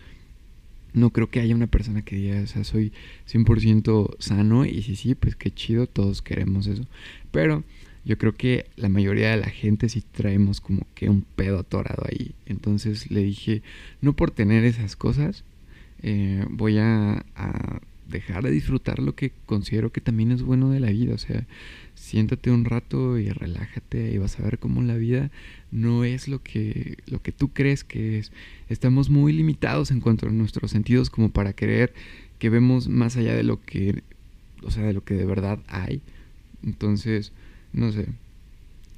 No 0.94 1.12
creo 1.12 1.30
que 1.30 1.40
haya 1.40 1.56
una 1.56 1.68
persona 1.68 2.02
que 2.02 2.18
diga, 2.18 2.42
o 2.42 2.48
sea, 2.48 2.66
soy 2.66 2.92
100% 3.32 4.18
sano 4.20 4.66
y 4.66 4.84
si 4.84 4.98
sí, 4.98 5.16
pues 5.16 5.38
qué 5.38 5.52
chido, 5.52 5.88
todos 5.88 6.22
queremos 6.22 6.68
eso. 6.68 6.86
Pero 7.32 7.64
yo 8.04 8.18
creo 8.18 8.36
que 8.36 8.66
la 8.76 8.90
mayoría 8.90 9.32
de 9.32 9.38
la 9.38 9.50
gente 9.50 9.88
sí 9.88 10.04
traemos 10.12 10.60
como 10.60 10.86
que 10.96 11.10
un 11.10 11.22
pedo 11.22 11.60
atorado 11.60 12.04
ahí. 12.12 12.36
Entonces 12.46 13.10
le 13.10 13.24
dije, 13.24 13.62
no 14.02 14.14
por 14.18 14.32
tener 14.32 14.66
esas 14.66 14.98
cosas, 14.98 15.46
eh, 16.02 16.46
voy 16.50 16.78
a, 16.78 17.24
dejar 18.12 18.44
de 18.44 18.52
disfrutar 18.52 19.00
lo 19.00 19.16
que 19.16 19.32
considero 19.46 19.92
que 19.92 20.02
también 20.02 20.32
es 20.32 20.44
bueno 20.44 20.70
de 20.70 20.80
la 20.80 20.92
vida. 20.92 21.16
O 21.16 21.18
sea, 21.18 21.48
siéntate 21.96 22.52
un 22.52 22.66
rato 22.66 23.18
y 23.18 23.30
relájate 23.30 24.12
y 24.12 24.18
vas 24.18 24.40
a 24.40 24.44
ver 24.44 24.60
cómo 24.60 24.82
la 24.84 24.96
vida 24.96 25.32
no 25.72 26.04
es 26.04 26.28
lo 26.28 26.44
que, 26.44 26.98
lo 27.08 27.22
que 27.22 27.32
tú 27.32 27.50
crees 27.50 27.84
que 27.84 28.20
es. 28.20 28.32
Estamos 28.70 29.10
muy 29.10 29.34
limitados 29.34 29.92
en 29.92 30.02
cuanto 30.02 30.28
a 30.28 30.32
nuestros 30.32 30.72
sentidos 30.72 31.10
como 31.10 31.30
para 31.30 31.54
creer 31.54 31.94
que 32.38 32.50
vemos 32.50 32.88
más 32.88 33.18
allá 33.18 33.36
de 33.36 33.44
lo 33.44 33.62
que, 33.62 34.04
o 34.64 34.72
sea, 34.72 34.84
de 34.84 34.94
lo 34.94 35.04
que 35.04 35.16
de 35.16 35.26
verdad 35.26 35.60
hay. 35.68 36.02
Entonces, 36.64 37.32
no 37.74 37.92
sé. 37.92 38.08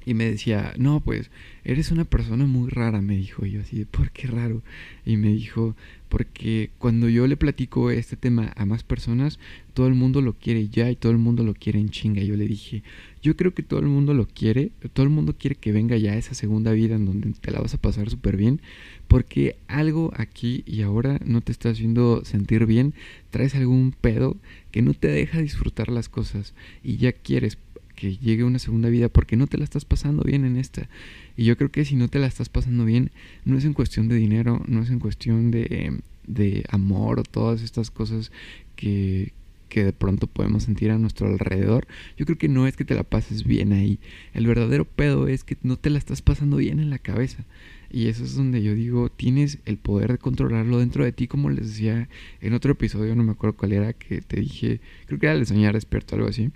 Y 0.06 0.14
me 0.14 0.30
decía, 0.30 0.74
no, 0.78 1.00
pues 1.00 1.30
eres 1.64 1.90
una 1.90 2.04
persona 2.04 2.46
muy 2.46 2.68
rara, 2.70 3.00
me 3.00 3.16
dijo. 3.16 3.46
Yo 3.46 3.60
así, 3.60 3.84
¿por 3.84 4.10
qué 4.10 4.26
raro? 4.26 4.62
Y 5.06 5.16
me 5.16 5.28
dijo, 5.28 5.74
porque 6.08 6.70
cuando 6.78 7.08
yo 7.08 7.26
le 7.26 7.36
platico 7.36 7.90
este 7.90 8.16
tema 8.16 8.52
a 8.56 8.66
más 8.66 8.82
personas, 8.84 9.38
todo 9.72 9.88
el 9.88 9.94
mundo 9.94 10.20
lo 10.20 10.34
quiere 10.34 10.68
ya 10.68 10.90
y 10.90 10.96
todo 10.96 11.10
el 11.10 11.18
mundo 11.18 11.42
lo 11.42 11.54
quiere 11.54 11.80
en 11.80 11.88
chinga. 11.88 12.22
Y 12.22 12.28
yo 12.28 12.36
le 12.36 12.46
dije, 12.46 12.82
yo 13.22 13.36
creo 13.36 13.54
que 13.54 13.62
todo 13.62 13.80
el 13.80 13.86
mundo 13.86 14.14
lo 14.14 14.28
quiere, 14.28 14.70
todo 14.92 15.04
el 15.04 15.10
mundo 15.10 15.34
quiere 15.36 15.56
que 15.56 15.72
venga 15.72 15.96
ya 15.96 16.14
esa 16.14 16.34
segunda 16.34 16.72
vida 16.72 16.94
en 16.94 17.06
donde 17.06 17.32
te 17.32 17.50
la 17.50 17.60
vas 17.60 17.74
a 17.74 17.80
pasar 17.80 18.10
súper 18.10 18.36
bien, 18.36 18.60
porque 19.08 19.56
algo 19.66 20.12
aquí 20.14 20.62
y 20.66 20.82
ahora 20.82 21.18
no 21.24 21.40
te 21.40 21.50
está 21.50 21.70
haciendo 21.70 22.24
sentir 22.24 22.66
bien, 22.66 22.94
traes 23.30 23.54
algún 23.54 23.92
pedo 23.98 24.36
que 24.70 24.82
no 24.82 24.94
te 24.94 25.08
deja 25.08 25.40
disfrutar 25.40 25.88
las 25.88 26.08
cosas 26.08 26.54
y 26.82 26.98
ya 26.98 27.12
quieres 27.12 27.56
que 27.94 28.16
llegue 28.16 28.44
una 28.44 28.58
segunda 28.58 28.88
vida 28.88 29.08
porque 29.08 29.36
no 29.36 29.46
te 29.46 29.58
la 29.58 29.64
estás 29.64 29.84
pasando 29.84 30.22
bien 30.22 30.44
en 30.44 30.56
esta. 30.56 30.88
Y 31.36 31.44
yo 31.44 31.56
creo 31.56 31.70
que 31.70 31.84
si 31.84 31.96
no 31.96 32.08
te 32.08 32.18
la 32.18 32.26
estás 32.26 32.48
pasando 32.48 32.84
bien, 32.84 33.10
no 33.44 33.56
es 33.58 33.64
en 33.64 33.74
cuestión 33.74 34.08
de 34.08 34.16
dinero, 34.16 34.62
no 34.66 34.82
es 34.82 34.90
en 34.90 34.98
cuestión 34.98 35.50
de, 35.50 36.00
de 36.26 36.64
amor 36.68 37.20
o 37.20 37.22
todas 37.22 37.62
estas 37.62 37.90
cosas 37.90 38.32
que, 38.76 39.32
que 39.68 39.84
de 39.84 39.92
pronto 39.92 40.26
podemos 40.26 40.64
sentir 40.64 40.90
a 40.90 40.98
nuestro 40.98 41.26
alrededor, 41.26 41.86
yo 42.16 42.26
creo 42.26 42.38
que 42.38 42.48
no 42.48 42.66
es 42.66 42.76
que 42.76 42.84
te 42.84 42.94
la 42.94 43.02
pases 43.02 43.44
bien 43.44 43.72
ahí. 43.72 43.98
El 44.32 44.46
verdadero 44.46 44.84
pedo 44.84 45.28
es 45.28 45.44
que 45.44 45.56
no 45.62 45.76
te 45.76 45.90
la 45.90 45.98
estás 45.98 46.22
pasando 46.22 46.58
bien 46.58 46.80
en 46.80 46.90
la 46.90 46.98
cabeza. 46.98 47.44
Y 47.90 48.08
eso 48.08 48.24
es 48.24 48.34
donde 48.34 48.60
yo 48.62 48.74
digo, 48.74 49.08
tienes 49.08 49.58
el 49.66 49.76
poder 49.78 50.12
de 50.12 50.18
controlarlo 50.18 50.78
dentro 50.78 51.04
de 51.04 51.12
ti, 51.12 51.28
como 51.28 51.50
les 51.50 51.68
decía 51.68 52.08
en 52.40 52.52
otro 52.52 52.72
episodio, 52.72 53.14
no 53.14 53.22
me 53.22 53.32
acuerdo 53.32 53.56
cuál 53.56 53.72
era, 53.72 53.92
que 53.92 54.20
te 54.20 54.40
dije, 54.40 54.80
creo 55.06 55.20
que 55.20 55.26
era 55.26 55.34
el 55.36 55.46
soñar 55.46 55.74
despierto, 55.74 56.16
algo 56.16 56.28
así 56.28 56.50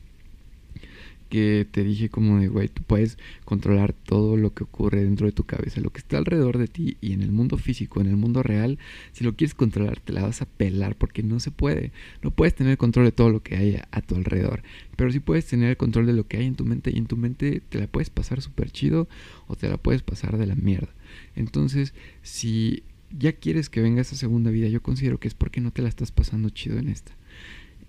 que 1.28 1.66
te 1.70 1.84
dije 1.84 2.08
como 2.08 2.38
de, 2.40 2.48
güey, 2.48 2.68
tú 2.68 2.82
puedes 2.82 3.18
controlar 3.44 3.92
todo 3.92 4.36
lo 4.36 4.54
que 4.54 4.64
ocurre 4.64 5.04
dentro 5.04 5.26
de 5.26 5.32
tu 5.32 5.44
cabeza, 5.44 5.80
lo 5.80 5.90
que 5.90 5.98
está 5.98 6.18
alrededor 6.18 6.58
de 6.58 6.68
ti 6.68 6.96
y 7.00 7.12
en 7.12 7.22
el 7.22 7.32
mundo 7.32 7.56
físico, 7.56 8.00
en 8.00 8.06
el 8.06 8.16
mundo 8.16 8.42
real, 8.42 8.78
si 9.12 9.24
lo 9.24 9.36
quieres 9.36 9.54
controlar, 9.54 10.00
te 10.00 10.12
la 10.12 10.22
vas 10.22 10.42
a 10.42 10.46
pelar 10.46 10.96
porque 10.96 11.22
no 11.22 11.40
se 11.40 11.50
puede. 11.50 11.92
No 12.22 12.30
puedes 12.30 12.54
tener 12.54 12.78
control 12.78 13.06
de 13.06 13.12
todo 13.12 13.30
lo 13.30 13.42
que 13.42 13.56
hay 13.56 13.80
a, 13.90 14.00
tu 14.02 14.14
alrededor, 14.14 14.62
pero 14.96 15.10
sí 15.12 15.20
puedes 15.20 15.46
tener 15.46 15.70
el 15.70 15.76
control 15.76 16.06
de 16.06 16.12
lo 16.12 16.26
que 16.26 16.38
hay 16.38 16.46
en 16.46 16.54
tu 16.54 16.64
mente 16.64 16.90
y 16.92 16.98
en 16.98 17.06
tu 17.06 17.16
mente 17.16 17.60
te 17.68 17.78
la 17.78 17.86
puedes 17.86 18.10
pasar 18.10 18.40
súper 18.40 18.70
chido 18.70 19.08
o 19.46 19.56
te 19.56 19.68
la 19.68 19.76
puedes 19.76 20.02
pasar 20.02 20.38
de 20.38 20.46
la 20.46 20.54
mierda. 20.54 20.92
Entonces, 21.36 21.94
si 22.22 22.82
ya 23.16 23.32
quieres 23.32 23.68
que 23.68 23.80
venga 23.80 24.02
esa 24.02 24.16
segunda 24.16 24.50
vida, 24.50 24.68
yo 24.68 24.82
considero 24.82 25.18
que 25.18 25.28
es 25.28 25.34
porque 25.34 25.60
no 25.60 25.70
te 25.70 25.82
la 25.82 25.88
estás 25.88 26.12
pasando 26.12 26.50
chido 26.50 26.78
en 26.78 26.88
esta. 26.88 27.12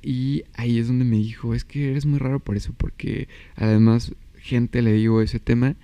Y 0.01 0.43
ahí 0.53 0.79
es 0.79 0.87
donde 0.87 1.05
me 1.05 1.17
dijo, 1.17 1.53
es 1.53 1.65
que 1.65 1.91
eres 1.91 2.05
muy 2.05 2.19
raro 2.19 2.39
por 2.39 2.55
eso, 2.55 2.73
porque 2.77 3.27
además 3.55 4.13
gente 4.39 4.81
le 4.81 4.93
digo 4.93 5.21
ese 5.21 5.39
tema 5.39 5.75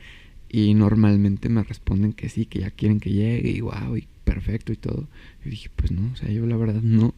y 0.49 0.73
normalmente 0.73 1.49
me 1.49 1.63
responden 1.63 2.13
que 2.13 2.29
sí, 2.29 2.45
que 2.45 2.59
ya 2.59 2.71
quieren 2.71 2.99
que 2.99 3.11
llegue 3.11 3.49
y 3.49 3.61
wow, 3.61 3.97
y 3.97 4.07
perfecto 4.23 4.71
y 4.71 4.77
todo. 4.77 5.07
Y 5.45 5.49
dije, 5.49 5.69
pues 5.75 5.91
no, 5.91 6.11
o 6.11 6.15
sea, 6.15 6.29
yo 6.29 6.45
la 6.45 6.57
verdad 6.57 6.81
no. 6.81 7.13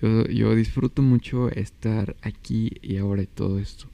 Yo, 0.00 0.54
disfruto 0.54 1.02
mucho 1.02 1.50
estar 1.50 2.16
aquí 2.22 2.72
y 2.82 2.96
ahora 2.96 3.22
y 3.22 3.26
todo 3.26 3.58
esto. 3.58 3.86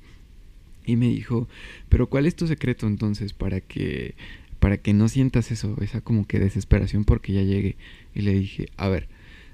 Y 0.84 0.96
me 0.96 1.08
dijo, 1.08 1.48
pero 1.88 2.08
¿cuál 2.08 2.26
es 2.26 2.36
tu 2.36 2.46
secreto 2.46 2.86
entonces 2.86 3.32
para 3.32 3.60
que 3.60 4.14
para 4.58 4.76
que 4.76 4.92
no 4.92 5.08
sientas 5.08 5.50
eso, 5.50 5.76
esa 5.80 6.00
como 6.00 6.26
que 6.26 6.38
desesperación 6.38 7.04
porque 7.04 7.32
ya 7.32 7.42
llegue? 7.42 7.76
Y 8.14 8.22
le 8.22 8.32
dije, 8.32 8.68
a 8.76 8.88
ver, 8.88 9.08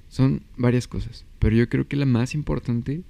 son 0.08 0.42
varias 0.56 0.88
cosas, 0.88 1.24
pero 1.38 1.56
yo 1.56 1.68
creo 1.68 1.86
que 1.86 1.96
la 1.96 2.06
más 2.06 2.34
importante 2.34 3.02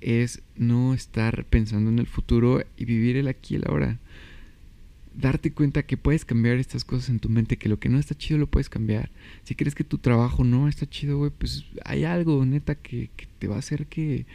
es 0.00 0.42
no 0.56 0.94
estar 0.94 1.44
pensando 1.44 1.90
en 1.90 1.98
el 1.98 2.06
futuro 2.06 2.64
y 2.76 2.84
vivir 2.84 3.16
el 3.16 3.28
aquí 3.28 3.54
y 3.54 3.56
el 3.58 3.64
ahora. 3.68 3.98
Darte 5.14 5.52
cuenta 5.52 5.82
que 5.82 5.96
puedes 5.96 6.24
cambiar 6.24 6.56
estas 6.56 6.84
cosas 6.84 7.10
en 7.10 7.18
tu 7.18 7.28
mente, 7.28 7.56
que 7.56 7.68
lo 7.68 7.78
que 7.78 7.88
no 7.88 7.98
está 7.98 8.16
chido 8.16 8.38
lo 8.38 8.46
puedes 8.46 8.68
cambiar. 8.68 9.10
Si 9.42 9.54
crees 9.54 9.74
que 9.74 9.84
tu 9.84 9.98
trabajo 9.98 10.44
no 10.44 10.68
está 10.68 10.88
chido, 10.88 11.18
güey, 11.18 11.30
pues 11.36 11.64
hay 11.84 12.04
algo, 12.04 12.44
neta, 12.46 12.76
que, 12.76 13.10
que 13.16 13.26
te 13.38 13.48
va 13.48 13.56
a 13.56 13.58
hacer 13.58 13.86
que, 13.86 14.26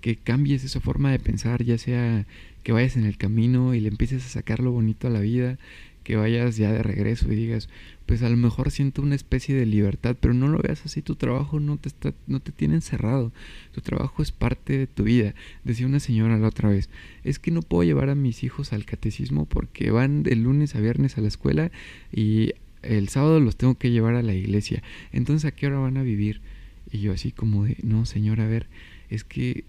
que 0.00 0.16
cambies 0.16 0.64
esa 0.64 0.80
forma 0.80 1.12
de 1.12 1.18
pensar, 1.18 1.62
ya 1.62 1.78
sea 1.78 2.26
que 2.62 2.72
vayas 2.72 2.96
en 2.96 3.04
el 3.04 3.18
camino 3.18 3.74
y 3.74 3.80
le 3.80 3.88
empieces 3.88 4.24
a 4.24 4.28
sacar 4.28 4.60
lo 4.60 4.72
bonito 4.72 5.06
a 5.06 5.10
la 5.10 5.20
vida, 5.20 5.58
que 6.02 6.16
vayas 6.16 6.56
ya 6.56 6.72
de 6.72 6.82
regreso 6.82 7.30
y 7.30 7.36
digas, 7.36 7.68
pues 8.12 8.22
a 8.22 8.28
lo 8.28 8.36
mejor 8.36 8.70
siento 8.70 9.00
una 9.00 9.14
especie 9.14 9.54
de 9.54 9.64
libertad, 9.64 10.18
pero 10.20 10.34
no 10.34 10.46
lo 10.46 10.58
veas 10.58 10.84
así, 10.84 11.00
tu 11.00 11.16
trabajo 11.16 11.60
no 11.60 11.78
te 11.78 11.88
está, 11.88 12.12
no 12.26 12.40
te 12.40 12.52
tiene 12.52 12.74
encerrado, 12.74 13.32
tu 13.72 13.80
trabajo 13.80 14.22
es 14.22 14.32
parte 14.32 14.76
de 14.76 14.86
tu 14.86 15.04
vida. 15.04 15.34
Decía 15.64 15.86
una 15.86 15.98
señora 15.98 16.36
la 16.36 16.48
otra 16.48 16.68
vez, 16.68 16.90
es 17.24 17.38
que 17.38 17.50
no 17.50 17.62
puedo 17.62 17.84
llevar 17.84 18.10
a 18.10 18.14
mis 18.14 18.44
hijos 18.44 18.74
al 18.74 18.84
catecismo 18.84 19.46
porque 19.46 19.90
van 19.90 20.24
de 20.24 20.36
lunes 20.36 20.74
a 20.74 20.80
viernes 20.80 21.16
a 21.16 21.22
la 21.22 21.28
escuela 21.28 21.72
y 22.12 22.52
el 22.82 23.08
sábado 23.08 23.40
los 23.40 23.56
tengo 23.56 23.76
que 23.76 23.90
llevar 23.90 24.14
a 24.14 24.22
la 24.22 24.34
iglesia. 24.34 24.82
Entonces, 25.10 25.46
¿a 25.46 25.52
qué 25.52 25.68
hora 25.68 25.78
van 25.78 25.96
a 25.96 26.02
vivir? 26.02 26.42
Y 26.90 26.98
yo 26.98 27.14
así 27.14 27.32
como 27.32 27.64
de, 27.64 27.78
no, 27.82 28.04
señora, 28.04 28.44
a 28.44 28.48
ver, 28.48 28.66
es 29.08 29.24
que 29.24 29.64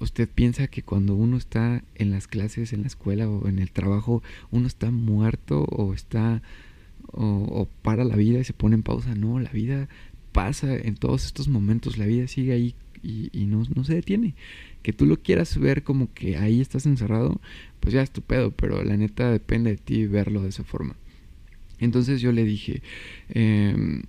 usted 0.00 0.28
piensa 0.28 0.68
que 0.68 0.82
cuando 0.82 1.14
uno 1.14 1.38
está 1.38 1.82
en 1.94 2.10
las 2.10 2.28
clases, 2.28 2.74
en 2.74 2.82
la 2.82 2.88
escuela 2.88 3.26
o 3.26 3.48
en 3.48 3.58
el 3.58 3.70
trabajo, 3.70 4.22
uno 4.50 4.66
está 4.66 4.90
muerto 4.90 5.64
o 5.64 5.94
está 5.94 6.42
o, 7.12 7.68
para 7.82 8.04
la 8.04 8.16
vida 8.16 8.40
y 8.40 8.44
se 8.44 8.52
pone 8.52 8.74
en 8.74 8.82
pausa. 8.82 9.14
No, 9.14 9.38
la 9.40 9.50
vida 9.50 9.88
pasa 10.32 10.76
en 10.76 10.96
todos 10.96 11.24
estos 11.24 11.48
momentos, 11.48 11.98
la 11.98 12.06
vida 12.06 12.28
sigue 12.28 12.52
ahí 12.52 12.74
y, 13.02 13.46
no, 13.46 13.64
no, 13.74 13.84
se 13.84 13.94
detiene. 13.94 14.34
Que 14.82 14.92
tú 14.92 15.06
lo 15.06 15.16
quieras 15.16 15.56
ver 15.58 15.82
como 15.82 16.12
que 16.12 16.36
ahí 16.36 16.60
estás 16.60 16.86
encerrado, 16.86 17.40
pues 17.80 17.94
ya 17.94 18.02
es 18.02 18.10
tu 18.10 18.22
pedo, 18.22 18.50
pero 18.50 18.82
la 18.84 18.96
neta 18.96 19.30
depende 19.30 19.70
de 19.70 19.76
ti 19.76 20.06
verlo 20.06 20.42
de 20.42 20.50
esa 20.50 20.64
forma. 20.64 20.96
Entonces 21.78 22.20
yo 22.20 22.32
le 22.32 22.44
dije, 22.44 22.82
eh, 23.28 24.02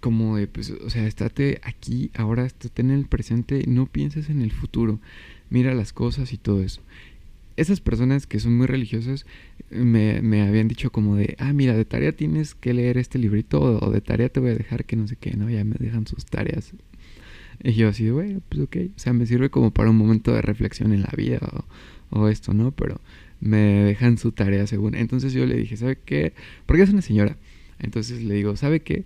como 0.00 0.36
de, 0.36 0.46
pues, 0.46 0.70
o 0.70 0.90
sea, 0.90 1.06
estate 1.06 1.60
aquí, 1.62 2.10
ahora 2.14 2.46
estate 2.46 2.82
en 2.82 2.90
el 2.90 3.06
presente, 3.06 3.64
no 3.66 3.86
pienses 3.86 4.28
en 4.28 4.42
el 4.42 4.52
futuro, 4.52 5.00
mira 5.50 5.74
las 5.74 5.92
cosas 5.92 6.32
y 6.32 6.38
todo 6.38 6.62
eso. 6.62 6.82
Esas 7.56 7.80
personas 7.80 8.26
que 8.26 8.38
son 8.38 8.56
muy 8.56 8.66
religiosas 8.66 9.24
me, 9.70 10.20
me 10.22 10.42
habían 10.42 10.68
dicho 10.68 10.90
como 10.90 11.16
de, 11.16 11.36
ah, 11.38 11.52
mira, 11.52 11.74
de 11.74 11.84
tarea 11.84 12.12
tienes 12.12 12.54
que 12.54 12.74
leer 12.74 12.98
este 12.98 13.18
librito 13.18 13.60
o 13.60 13.90
de 13.90 14.00
tarea 14.00 14.28
te 14.28 14.40
voy 14.40 14.50
a 14.50 14.54
dejar 14.54 14.84
que 14.84 14.96
no 14.96 15.08
sé 15.08 15.16
qué, 15.16 15.36
¿no? 15.36 15.48
Ya 15.48 15.64
me 15.64 15.76
dejan 15.78 16.06
sus 16.06 16.26
tareas. 16.26 16.74
Y 17.62 17.72
yo 17.72 17.88
así 17.88 18.10
bueno, 18.10 18.40
pues 18.48 18.62
ok, 18.62 18.76
o 18.94 18.98
sea, 18.98 19.12
me 19.12 19.26
sirve 19.26 19.50
como 19.50 19.70
para 19.70 19.90
un 19.90 19.96
momento 19.96 20.32
de 20.32 20.42
reflexión 20.42 20.92
en 20.92 21.02
la 21.02 21.12
vida 21.16 21.40
o, 22.10 22.20
o 22.20 22.28
esto, 22.28 22.52
¿no? 22.52 22.72
Pero 22.72 23.00
me 23.40 23.58
dejan 23.84 24.18
su 24.18 24.32
tarea 24.32 24.66
según. 24.66 24.94
Entonces 24.94 25.32
yo 25.32 25.46
le 25.46 25.56
dije, 25.56 25.76
¿sabe 25.76 25.98
qué? 26.04 26.34
Porque 26.66 26.82
es 26.82 26.90
una 26.90 27.02
señora. 27.02 27.36
Entonces 27.78 28.22
le 28.22 28.34
digo, 28.34 28.56
¿sabe 28.56 28.80
qué? 28.80 29.04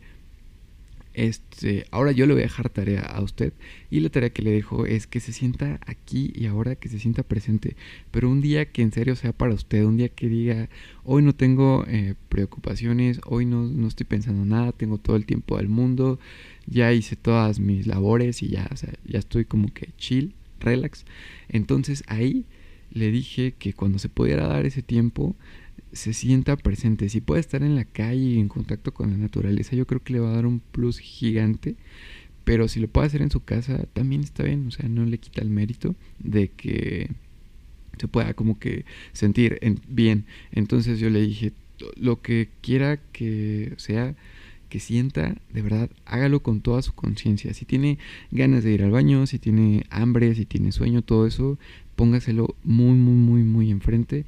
Este, 1.12 1.86
ahora 1.90 2.12
yo 2.12 2.26
le 2.26 2.34
voy 2.34 2.42
a 2.42 2.44
dejar 2.44 2.70
tarea 2.70 3.00
a 3.00 3.20
usted 3.20 3.52
y 3.90 3.98
la 3.98 4.10
tarea 4.10 4.30
que 4.30 4.42
le 4.42 4.52
dejo 4.52 4.86
es 4.86 5.08
que 5.08 5.18
se 5.18 5.32
sienta 5.32 5.80
aquí 5.84 6.32
y 6.36 6.46
ahora 6.46 6.76
que 6.76 6.88
se 6.88 7.00
sienta 7.00 7.24
presente, 7.24 7.76
pero 8.12 8.30
un 8.30 8.40
día 8.40 8.66
que 8.66 8.82
en 8.82 8.92
serio 8.92 9.16
sea 9.16 9.32
para 9.32 9.54
usted, 9.54 9.84
un 9.84 9.96
día 9.96 10.08
que 10.08 10.28
diga, 10.28 10.68
hoy 11.02 11.22
no 11.22 11.34
tengo 11.34 11.84
eh, 11.88 12.14
preocupaciones, 12.28 13.20
hoy 13.26 13.44
no, 13.44 13.64
no, 13.64 13.88
estoy 13.88 14.06
pensando 14.06 14.44
nada, 14.44 14.70
tengo 14.72 14.98
todo 14.98 15.16
el 15.16 15.26
tiempo 15.26 15.56
del 15.56 15.68
mundo, 15.68 16.20
ya 16.66 16.92
hice 16.92 17.16
todas 17.16 17.58
mis 17.58 17.88
labores 17.88 18.42
y 18.42 18.50
ya, 18.50 18.68
ya 19.04 19.18
estoy 19.18 19.44
como 19.44 19.72
que 19.74 19.90
chill, 19.98 20.34
relax. 20.60 21.04
Entonces 21.48 22.04
ahí 22.06 22.44
le 22.92 23.10
dije 23.10 23.54
que 23.58 23.72
cuando 23.72 23.98
se 23.98 24.08
pudiera 24.08 24.46
dar 24.46 24.64
ese 24.66 24.82
tiempo, 24.82 25.34
se 25.92 26.12
sienta 26.12 26.56
presente. 26.56 27.08
Si 27.08 27.20
puede 27.20 27.40
estar 27.40 27.62
en 27.62 27.74
la 27.74 27.84
calle 27.84 28.20
y 28.20 28.38
en 28.38 28.48
contacto 28.48 28.92
con 28.92 29.10
la 29.10 29.16
naturaleza, 29.16 29.76
yo 29.76 29.86
creo 29.86 30.02
que 30.02 30.12
le 30.12 30.20
va 30.20 30.30
a 30.30 30.34
dar 30.34 30.46
un 30.46 30.60
plus 30.60 30.98
gigante. 30.98 31.76
Pero 32.44 32.68
si 32.68 32.80
lo 32.80 32.88
puede 32.88 33.06
hacer 33.06 33.22
en 33.22 33.30
su 33.30 33.40
casa, 33.40 33.86
también 33.92 34.22
está 34.22 34.42
bien. 34.44 34.66
O 34.68 34.70
sea, 34.70 34.88
no 34.88 35.04
le 35.04 35.18
quita 35.18 35.42
el 35.42 35.50
mérito 35.50 35.94
de 36.18 36.48
que 36.48 37.10
se 37.98 38.08
pueda 38.08 38.34
como 38.34 38.58
que 38.58 38.84
sentir 39.12 39.58
bien. 39.88 40.24
Entonces 40.52 40.98
yo 40.98 41.10
le 41.10 41.20
dije, 41.20 41.52
lo 41.96 42.22
que 42.22 42.48
quiera 42.60 42.98
que 43.12 43.74
sea, 43.76 44.14
que 44.68 44.80
sienta, 44.80 45.36
de 45.52 45.62
verdad, 45.62 45.90
hágalo 46.06 46.42
con 46.42 46.60
toda 46.60 46.82
su 46.82 46.94
conciencia. 46.94 47.52
Si 47.52 47.64
tiene 47.64 47.98
ganas 48.30 48.64
de 48.64 48.72
ir 48.72 48.82
al 48.82 48.90
baño, 48.90 49.26
si 49.26 49.38
tiene 49.38 49.84
hambre, 49.90 50.34
si 50.34 50.46
tiene 50.46 50.72
sueño, 50.72 51.02
todo 51.02 51.26
eso, 51.26 51.58
póngaselo 51.96 52.54
muy, 52.62 52.96
muy, 52.96 53.14
muy, 53.14 53.42
muy 53.42 53.70
enfrente 53.70 54.24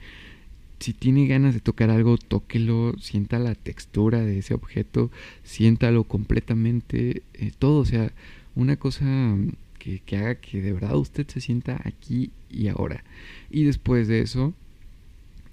si 0.82 0.92
tiene 0.92 1.26
ganas 1.26 1.54
de 1.54 1.60
tocar 1.60 1.90
algo, 1.90 2.18
tóquelo, 2.18 2.94
sienta 2.98 3.38
la 3.38 3.54
textura 3.54 4.20
de 4.20 4.38
ese 4.38 4.52
objeto, 4.54 5.10
siéntalo 5.44 6.04
completamente, 6.04 7.22
eh, 7.34 7.52
todo, 7.56 7.78
o 7.80 7.84
sea, 7.84 8.12
una 8.56 8.76
cosa 8.76 9.36
que, 9.78 10.00
que, 10.00 10.16
haga 10.16 10.34
que 10.34 10.60
de 10.60 10.72
verdad 10.72 10.96
usted 10.96 11.26
se 11.28 11.40
sienta 11.40 11.80
aquí 11.84 12.30
y 12.50 12.66
ahora. 12.66 13.04
Y 13.50 13.62
después 13.62 14.08
de 14.08 14.22
eso, 14.22 14.54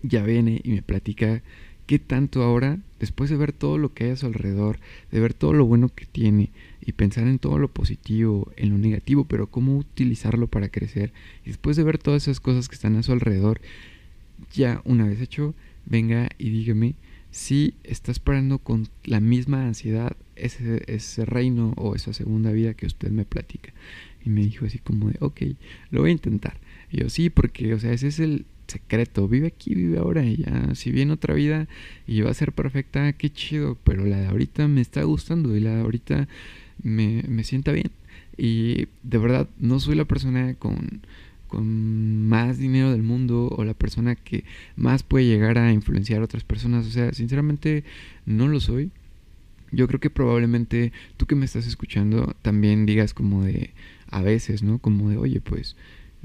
ya 0.02 0.24
viene 0.24 0.62
y 0.64 0.72
me 0.72 0.82
platica 0.82 1.44
qué 1.86 2.00
tanto 2.00 2.44
ahora, 2.44 2.80
después 3.00 3.30
de 3.30 3.38
ver 3.38 3.52
todo 3.52 3.78
lo 3.78 3.94
que 3.94 4.06
hay 4.06 4.10
a 4.12 4.16
su 4.16 4.26
alrededor, 4.26 4.80
de 5.12 5.20
ver 5.20 5.34
todo 5.36 5.54
lo 5.54 5.66
bueno 5.66 5.90
que 5.90 6.06
tiene 6.06 6.50
y 6.82 6.94
pensar 6.94 7.28
en 7.28 7.40
todo 7.40 7.60
lo 7.60 7.68
positivo, 7.68 8.52
en 8.58 8.70
lo 8.70 8.78
negativo, 8.78 9.26
pero 9.26 9.48
cómo 9.48 9.78
utilizarlo 9.78 10.48
para 10.48 10.70
crecer, 10.70 11.14
y 11.46 11.50
después 11.50 11.78
de 11.78 11.84
ver 11.84 12.00
todas 12.00 12.24
esas 12.24 12.40
cosas 12.40 12.68
que 12.68 12.76
están 12.76 12.96
a 12.96 13.04
su 13.04 13.12
alrededor, 13.12 13.62
ya 14.54 14.82
una 14.86 15.06
vez 15.06 15.22
hecho, 15.22 15.54
venga 15.86 16.30
y 16.38 16.50
dígame 16.50 16.96
si 17.32 17.76
está 17.84 18.12
esperando 18.12 18.60
con 18.60 18.88
la 19.04 19.20
misma 19.20 19.66
ansiedad 19.66 20.16
ese, 20.36 20.84
ese 20.88 21.26
reino 21.26 21.74
o 21.78 21.96
esa 21.96 22.14
segunda 22.14 22.52
vida 22.52 22.74
que 22.74 22.88
usted 22.88 23.12
me 23.12 23.26
platica. 23.26 23.74
Y 24.26 24.30
me 24.30 24.42
dijo 24.42 24.66
así 24.66 24.80
como 24.80 25.10
de, 25.10 25.18
ok, 25.20 25.42
lo 25.92 26.02
voy 26.02 26.10
a 26.10 26.14
intentar. 26.14 26.58
Y 26.92 27.02
yo, 27.02 27.10
sí, 27.10 27.30
porque, 27.30 27.74
o 27.74 27.80
sea, 27.80 27.94
ese 27.94 28.08
es 28.08 28.20
el 28.20 28.46
secreto. 28.68 29.28
Vive 29.28 29.48
aquí, 29.48 29.76
vive 29.76 30.00
ahora. 30.00 30.26
Y 30.26 30.38
ya, 30.38 30.76
si 30.76 30.92
viene 30.92 31.14
otra 31.14 31.34
vida 31.36 31.68
y 32.08 32.22
va 32.22 32.32
a 32.32 32.34
ser 32.34 32.52
perfecta, 32.52 33.14
qué 33.14 33.32
chido. 33.32 33.78
Pero 33.84 34.06
la 34.06 34.20
de 34.20 34.28
ahorita 34.28 34.68
me 34.68 34.82
está 34.82 35.04
gustando 35.04 35.56
y 35.56 35.60
la 35.60 35.76
de 35.76 35.82
ahorita 35.82 36.28
me, 36.82 37.24
me 37.28 37.44
sienta 37.44 37.72
bien. 37.72 37.92
Y 38.38 38.88
de 39.04 39.18
verdad, 39.18 39.50
no 39.60 39.80
soy 39.80 39.96
la 39.96 40.06
persona 40.06 40.54
con 40.56 41.02
con 41.50 42.30
más 42.30 42.58
dinero 42.58 42.92
del 42.92 43.04
mundo 43.04 43.50
o 43.52 43.66
la 43.66 43.74
persona 43.74 44.16
que 44.16 44.46
más 44.78 45.04
puede 45.04 45.26
llegar 45.26 45.58
a 45.58 45.74
influenciar 45.74 46.22
a 46.22 46.26
otras 46.26 46.44
personas. 46.44 46.88
O 46.88 46.92
sea, 46.92 47.12
sinceramente 47.12 47.84
no 48.26 48.48
lo 48.48 48.62
soy. 48.62 48.92
Yo 49.72 49.88
creo 49.88 50.00
que 50.00 50.10
probablemente 50.10 50.94
tú 51.18 51.26
que 51.26 51.36
me 51.36 51.46
estás 51.46 51.68
escuchando 51.68 52.36
también 52.42 52.86
digas 52.86 53.14
como 53.14 53.44
de, 53.44 53.72
a 54.10 54.22
veces, 54.22 54.64
¿no? 54.64 54.80
Como 54.80 55.10
de, 55.10 55.18
oye, 55.18 55.42
pues 55.42 55.76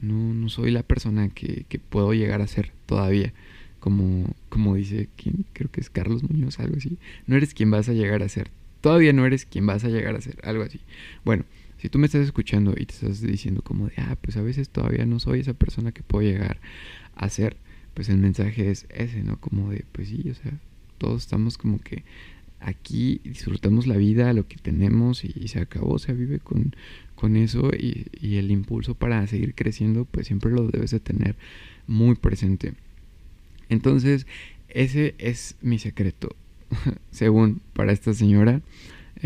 no, 0.01 0.35
no 0.35 0.49
soy 0.49 0.71
la 0.71 0.83
persona 0.83 1.29
que, 1.31 1.65
que 1.69 1.79
puedo 1.79 2.15
llegar 2.15 2.41
a 2.41 2.47
ser 2.47 2.73
todavía. 2.87 3.33
Como, 3.81 4.35
como 4.49 4.77
dice 4.77 5.09
quien, 5.17 5.45
creo 5.53 5.71
que 5.71 5.81
es 5.81 5.91
Carlos 5.91 6.23
Muñoz, 6.23 6.59
algo 6.61 6.77
así. 6.77 6.97
No 7.27 7.37
eres 7.37 7.53
quien 7.53 7.71
vas 7.71 7.89
a 7.89 7.93
llegar 7.93 8.23
a 8.23 8.29
ser. 8.29 8.51
Todavía 8.81 9.13
no 9.13 9.27
eres 9.27 9.45
quien 9.47 9.67
vas 9.67 9.85
a 9.85 9.89
llegar 9.89 10.15
a 10.15 10.21
ser, 10.21 10.39
algo 10.43 10.63
así. 10.63 10.81
Bueno, 11.25 11.45
si 11.85 11.91
tú 11.91 11.99
me 11.99 12.07
estás 12.07 12.23
escuchando 12.23 12.73
y 12.75 12.87
te 12.87 12.95
estás 12.95 13.21
diciendo 13.21 13.61
como 13.61 13.89
de, 13.89 13.93
ah, 13.99 14.17
pues 14.19 14.39
a 14.39 14.41
veces 14.41 14.71
todavía 14.71 15.05
no 15.05 15.21
soy 15.21 15.41
esa 15.41 15.53
persona 15.53 15.93
que 15.93 16.03
puedo 16.03 16.27
llegar 16.27 16.59
a 17.15 17.29
ser, 17.29 17.59
pues 17.93 18.09
el 18.09 18.17
mensaje 18.17 18.71
es 18.71 18.87
ese, 18.89 19.23
¿no? 19.23 19.39
Como 19.39 19.71
de, 19.71 19.85
pues 19.93 20.09
sí, 20.09 20.31
o 20.31 20.35
sea, 20.35 20.59
todos 20.97 21.25
estamos 21.25 21.59
como 21.59 21.79
que 21.79 22.03
aquí 22.59 23.21
disfrutamos 23.23 23.87
la 23.87 23.99
vida, 23.99 24.33
lo 24.33 24.49
que 24.49 24.57
tenemos 24.57 25.27
y, 25.27 25.49
se 25.49 25.61
acabó, 25.61 25.93
o 25.93 25.99
sea, 25.99 26.15
vive 26.15 26.39
con, 26.39 26.75
con 27.17 27.37
eso 27.37 27.69
y, 27.79 28.07
y, 28.19 28.37
el 28.37 28.51
impulso 28.51 28.95
para 28.95 29.27
seguir 29.27 29.55
creciendo, 29.55 30.07
pues 30.07 30.27
siempre 30.27 30.53
lo 30.53 30.67
debes 30.69 30.91
de 30.91 31.01
tener 31.01 31.37
muy 31.87 32.15
presente. 32.15 32.73
Entonces, 33.69 34.27
ese 34.71 35.17
es 35.19 35.57
mi 35.61 35.79
secreto, 35.79 36.35
según 37.11 37.61
para 37.75 37.93
esta 37.93 38.15
señora. 38.15 38.63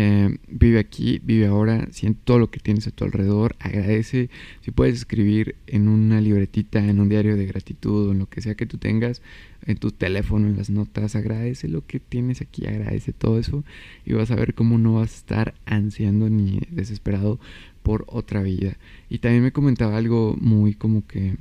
Eh, 0.01 0.39
vive 0.47 0.79
aquí, 0.79 1.21
vive 1.25 1.49
ahora, 1.49 1.89
siente 1.91 2.21
todo 2.23 2.39
lo 2.39 2.53
que 2.53 2.61
tienes 2.61 2.87
a 2.87 2.93
tu 2.93 3.03
alrededor, 3.03 3.57
agradece. 3.59 4.31
Si 4.61 4.71
puedes 4.71 4.95
escribir 4.95 5.57
en 5.67 5.89
una 5.89 6.21
libretita, 6.21 6.79
en 6.79 7.01
un 7.01 7.09
diario 7.09 7.37
de 7.37 7.47
gratitud 7.47 8.13
en 8.13 8.21
lo 8.21 8.27
que 8.27 8.41
sea 8.41 8.55
que 8.55 8.65
tú 8.65 8.79
tengas, 8.79 9.23
en 9.67 9.77
tu 9.77 9.91
teléfono, 9.91 10.47
en 10.47 10.57
las 10.57 10.71
notas, 10.71 11.17
agradece 11.17 11.67
lo 11.67 11.85
que 11.85 11.99
tienes 11.99 12.41
aquí, 12.41 12.65
agradece 12.69 13.13
todo 13.13 13.41
eso 13.41 13.65
y 14.07 14.13
vas 14.13 14.31
a 14.31 14.37
ver 14.37 14.55
cómo 14.55 14.79
no 14.79 14.95
vas 14.95 15.13
a 15.15 15.17
estar 15.17 15.55
ansiando 15.67 16.31
ni 16.31 16.61
desesperado 16.71 17.41
por 17.83 18.05
otra 18.07 18.41
vida. 18.45 18.77
Y 19.11 19.19
también 19.19 19.43
me 19.43 19.51
comentaba 19.51 19.97
algo 19.97 20.37
muy 20.41 20.75
como 20.75 21.05
que, 21.09 21.35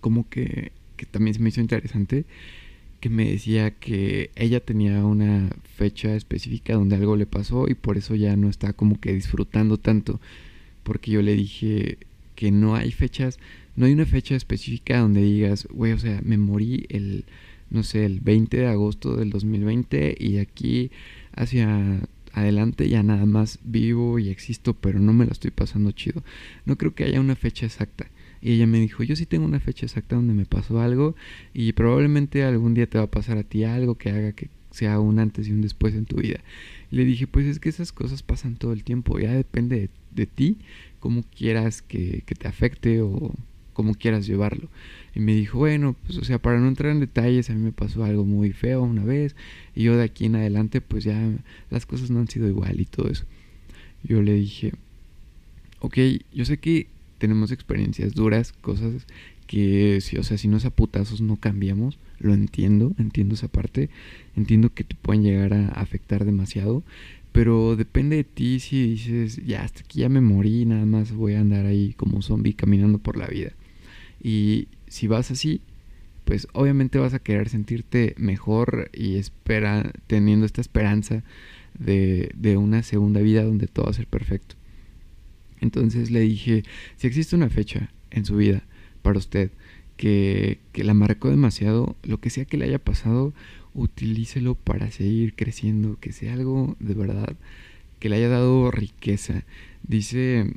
como 0.00 0.28
que, 0.28 0.70
que 0.96 1.04
también 1.04 1.34
se 1.34 1.40
me 1.40 1.48
hizo 1.48 1.60
interesante 1.60 2.26
que 3.00 3.08
me 3.08 3.30
decía 3.30 3.70
que 3.72 4.30
ella 4.36 4.60
tenía 4.60 5.04
una 5.04 5.50
fecha 5.76 6.14
específica 6.14 6.74
donde 6.74 6.96
algo 6.96 7.16
le 7.16 7.26
pasó 7.26 7.66
y 7.68 7.74
por 7.74 7.96
eso 7.96 8.14
ya 8.14 8.36
no 8.36 8.48
está 8.48 8.72
como 8.74 9.00
que 9.00 9.14
disfrutando 9.14 9.78
tanto. 9.78 10.20
Porque 10.82 11.10
yo 11.10 11.22
le 11.22 11.34
dije 11.34 11.98
que 12.34 12.50
no 12.52 12.74
hay 12.74 12.92
fechas, 12.92 13.38
no 13.76 13.86
hay 13.86 13.92
una 13.92 14.06
fecha 14.06 14.36
específica 14.36 14.98
donde 14.98 15.22
digas, 15.22 15.66
güey, 15.70 15.92
o 15.92 15.98
sea, 15.98 16.20
me 16.22 16.38
morí 16.38 16.86
el, 16.90 17.24
no 17.70 17.82
sé, 17.82 18.04
el 18.04 18.20
20 18.20 18.58
de 18.58 18.66
agosto 18.66 19.16
del 19.16 19.30
2020 19.30 20.16
y 20.18 20.38
aquí 20.38 20.90
hacia 21.34 22.00
adelante 22.32 22.88
ya 22.88 23.02
nada 23.02 23.26
más 23.26 23.58
vivo 23.64 24.18
y 24.18 24.28
existo, 24.28 24.74
pero 24.74 25.00
no 25.00 25.12
me 25.12 25.24
lo 25.24 25.32
estoy 25.32 25.50
pasando 25.50 25.90
chido. 25.92 26.22
No 26.66 26.76
creo 26.76 26.94
que 26.94 27.04
haya 27.04 27.20
una 27.20 27.36
fecha 27.36 27.66
exacta. 27.66 28.08
Y 28.42 28.52
ella 28.52 28.66
me 28.66 28.80
dijo, 28.80 29.02
yo 29.02 29.16
sí 29.16 29.26
tengo 29.26 29.44
una 29.44 29.60
fecha 29.60 29.86
exacta 29.86 30.16
donde 30.16 30.34
me 30.34 30.46
pasó 30.46 30.80
algo 30.80 31.14
y 31.52 31.72
probablemente 31.72 32.42
algún 32.42 32.74
día 32.74 32.88
te 32.88 32.98
va 32.98 33.04
a 33.04 33.10
pasar 33.10 33.38
a 33.38 33.42
ti 33.42 33.64
algo 33.64 33.96
que 33.96 34.10
haga 34.10 34.32
que 34.32 34.48
sea 34.70 35.00
un 35.00 35.18
antes 35.18 35.48
y 35.48 35.52
un 35.52 35.60
después 35.60 35.94
en 35.94 36.06
tu 36.06 36.16
vida. 36.16 36.40
Y 36.90 36.96
le 36.96 37.04
dije, 37.04 37.26
pues 37.26 37.46
es 37.46 37.58
que 37.58 37.68
esas 37.68 37.92
cosas 37.92 38.22
pasan 38.22 38.56
todo 38.56 38.72
el 38.72 38.84
tiempo, 38.84 39.18
ya 39.18 39.32
depende 39.32 39.90
de, 40.12 40.26
ti, 40.26 40.58
cómo 41.00 41.22
quieras 41.36 41.82
que, 41.82 42.22
que, 42.26 42.34
te 42.34 42.48
afecte 42.48 43.02
o 43.02 43.32
cómo 43.72 43.94
quieras 43.94 44.26
llevarlo. 44.26 44.68
Y 45.14 45.20
me 45.20 45.34
dijo, 45.34 45.58
bueno, 45.58 45.96
pues 46.06 46.18
o 46.18 46.24
sea, 46.24 46.38
para 46.38 46.58
no 46.58 46.68
entrar 46.68 46.92
en 46.92 47.00
detalles, 47.00 47.50
a 47.50 47.54
mí 47.54 47.60
me 47.60 47.72
pasó 47.72 48.04
algo 48.04 48.24
muy 48.24 48.52
feo 48.52 48.82
una 48.82 49.04
vez 49.04 49.36
y 49.74 49.84
yo 49.84 49.96
de 49.96 50.04
aquí 50.04 50.26
en 50.26 50.36
adelante 50.36 50.80
pues 50.80 51.04
ya 51.04 51.30
las 51.70 51.86
cosas 51.86 52.10
no 52.10 52.20
han 52.20 52.28
sido 52.28 52.48
igual 52.48 52.80
y 52.80 52.84
todo 52.84 53.08
eso. 53.08 53.24
Yo 54.02 54.22
le 54.22 54.34
dije, 54.34 54.72
ok, 55.80 55.98
yo 56.32 56.44
sé 56.44 56.58
que 56.58 56.86
tenemos 57.20 57.52
experiencias 57.52 58.14
duras, 58.14 58.52
cosas 58.52 59.06
que, 59.46 60.00
si, 60.00 60.16
o 60.16 60.24
sea, 60.24 60.38
si 60.38 60.48
no 60.48 60.56
es 60.56 60.64
a 60.64 60.70
putazos 60.70 61.20
no 61.20 61.36
cambiamos, 61.36 61.98
lo 62.18 62.34
entiendo, 62.34 62.92
entiendo 62.98 63.34
esa 63.34 63.48
parte, 63.48 63.90
entiendo 64.36 64.72
que 64.72 64.82
te 64.82 64.96
pueden 64.96 65.22
llegar 65.22 65.54
a 65.54 65.68
afectar 65.68 66.24
demasiado, 66.24 66.82
pero 67.32 67.76
depende 67.76 68.16
de 68.16 68.24
ti 68.24 68.58
si 68.58 68.90
dices, 68.90 69.44
ya 69.46 69.62
hasta 69.62 69.80
aquí 69.80 70.00
ya 70.00 70.08
me 70.08 70.20
morí, 70.20 70.64
nada 70.64 70.86
más 70.86 71.12
voy 71.12 71.34
a 71.34 71.40
andar 71.40 71.66
ahí 71.66 71.94
como 71.96 72.22
zombie 72.22 72.54
caminando 72.54 72.98
por 72.98 73.16
la 73.16 73.28
vida. 73.28 73.52
Y 74.22 74.68
si 74.88 75.06
vas 75.06 75.30
así, 75.30 75.60
pues 76.24 76.48
obviamente 76.52 76.98
vas 76.98 77.14
a 77.14 77.18
querer 77.18 77.48
sentirte 77.48 78.14
mejor 78.18 78.90
y 78.92 79.16
espera, 79.16 79.92
teniendo 80.06 80.46
esta 80.46 80.60
esperanza 80.60 81.22
de, 81.78 82.30
de 82.34 82.56
una 82.56 82.82
segunda 82.82 83.20
vida 83.20 83.44
donde 83.44 83.66
todo 83.66 83.86
va 83.86 83.90
a 83.90 83.94
ser 83.94 84.06
perfecto. 84.06 84.59
Entonces 85.60 86.10
le 86.10 86.20
dije, 86.20 86.64
si 86.96 87.06
existe 87.06 87.36
una 87.36 87.50
fecha 87.50 87.90
en 88.10 88.24
su 88.24 88.36
vida 88.36 88.62
para 89.02 89.18
usted 89.18 89.50
que, 89.96 90.58
la 90.74 90.94
marcó 90.94 91.28
demasiado, 91.28 91.96
lo 92.02 92.20
que 92.20 92.30
sea 92.30 92.46
que 92.46 92.56
le 92.56 92.64
haya 92.64 92.78
pasado, 92.78 93.34
utilícelo 93.74 94.54
para 94.54 94.90
seguir 94.90 95.34
creciendo, 95.34 95.98
que 96.00 96.12
sea 96.12 96.32
algo 96.32 96.76
de 96.80 96.94
verdad 96.94 97.36
que 97.98 98.08
le 98.08 98.16
haya 98.16 98.30
dado 98.30 98.70
riqueza. 98.70 99.44
Dice 99.82 100.54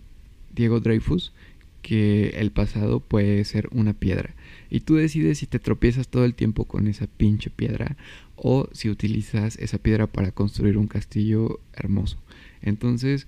Diego 0.56 0.80
Dreyfus 0.80 1.34
que 1.82 2.30
el 2.38 2.52
pasado 2.52 3.02
puede 3.02 3.44
ser 3.44 3.68
una 3.72 3.92
piedra 3.92 4.34
y 4.70 4.80
tú 4.80 4.96
decides 4.96 5.40
si 5.40 5.48
te 5.48 5.60
tropiezas 5.60 6.08
todo 6.08 6.24
el 6.24 6.34
tiempo 6.34 6.64
con 6.64 6.88
esa 6.88 7.08
pinche 7.08 7.50
piedra 7.50 7.98
o 8.38 8.70
si 8.72 8.90
utilizas 8.90 9.58
esa 9.58 9.78
piedra 9.78 10.08
para 10.08 10.32
construir 10.32 10.78
un 10.78 10.88
castillo 10.88 11.60
hermoso. 11.74 12.18
Entonces, 12.62 13.28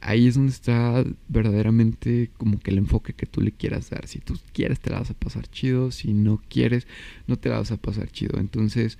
ahí 0.00 0.26
es 0.26 0.34
donde 0.34 0.52
está 0.52 1.04
verdaderamente 1.28 2.30
como 2.36 2.58
que 2.58 2.70
el 2.70 2.78
enfoque 2.78 3.12
que 3.12 3.26
tú 3.26 3.40
le 3.40 3.52
quieras 3.52 3.90
dar. 3.90 4.06
Si 4.06 4.18
tú 4.18 4.38
quieres 4.52 4.80
te 4.80 4.90
la 4.90 5.00
vas 5.00 5.10
a 5.10 5.14
pasar 5.14 5.46
chido, 5.48 5.90
si 5.90 6.12
no 6.12 6.40
quieres 6.48 6.86
no 7.26 7.36
te 7.36 7.48
la 7.48 7.58
vas 7.58 7.72
a 7.72 7.76
pasar 7.76 8.10
chido. 8.10 8.38
Entonces, 8.38 8.98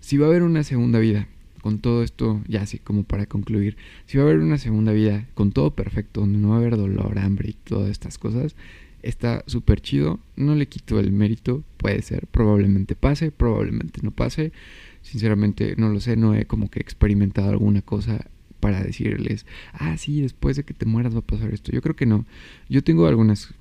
si 0.00 0.16
va 0.16 0.26
a 0.26 0.28
haber 0.30 0.42
una 0.42 0.64
segunda 0.64 0.98
vida, 0.98 1.28
con 1.64 1.78
todo 1.78 2.02
esto, 2.02 2.42
ya 2.46 2.60
así 2.60 2.78
como 2.78 3.04
para 3.04 3.24
concluir, 3.24 3.78
si 4.04 4.18
va 4.18 4.24
a 4.24 4.26
haber 4.26 4.40
una 4.40 4.58
segunda 4.58 4.92
vida 4.92 5.26
con 5.32 5.50
todo 5.50 5.74
perfecto, 5.74 6.20
donde 6.20 6.38
no 6.38 6.50
va 6.50 6.56
a 6.56 6.58
haber 6.58 6.76
dolor, 6.76 7.18
hambre 7.18 7.48
y 7.48 7.52
todas 7.54 7.88
estas 7.88 8.18
cosas, 8.18 8.54
está 9.00 9.42
súper 9.46 9.80
chido, 9.80 10.20
no 10.36 10.54
le 10.54 10.66
quito 10.66 11.00
el 11.00 11.10
mérito, 11.10 11.64
puede 11.78 12.02
ser, 12.02 12.26
probablemente 12.26 12.94
pase, 12.94 13.30
probablemente 13.30 14.00
no 14.02 14.10
pase, 14.10 14.52
sinceramente 15.00 15.74
no 15.78 15.88
lo 15.88 16.00
sé, 16.00 16.16
no 16.16 16.34
he 16.34 16.44
como 16.44 16.68
que 16.70 16.80
experimentado 16.80 17.48
alguna 17.48 17.80
cosa 17.80 18.26
para 18.64 18.82
decirles, 18.82 19.44
ah, 19.74 19.98
sí, 19.98 20.22
después 20.22 20.56
de 20.56 20.62
que 20.62 20.72
te 20.72 20.86
mueras 20.86 21.14
va 21.14 21.18
a 21.18 21.20
pasar 21.20 21.52
esto. 21.52 21.70
Yo 21.70 21.82
creo 21.82 21.96
que 21.96 22.06
no. 22.06 22.24
Yo 22.70 22.82
tengo 22.82 23.06
algunas, 23.06 23.52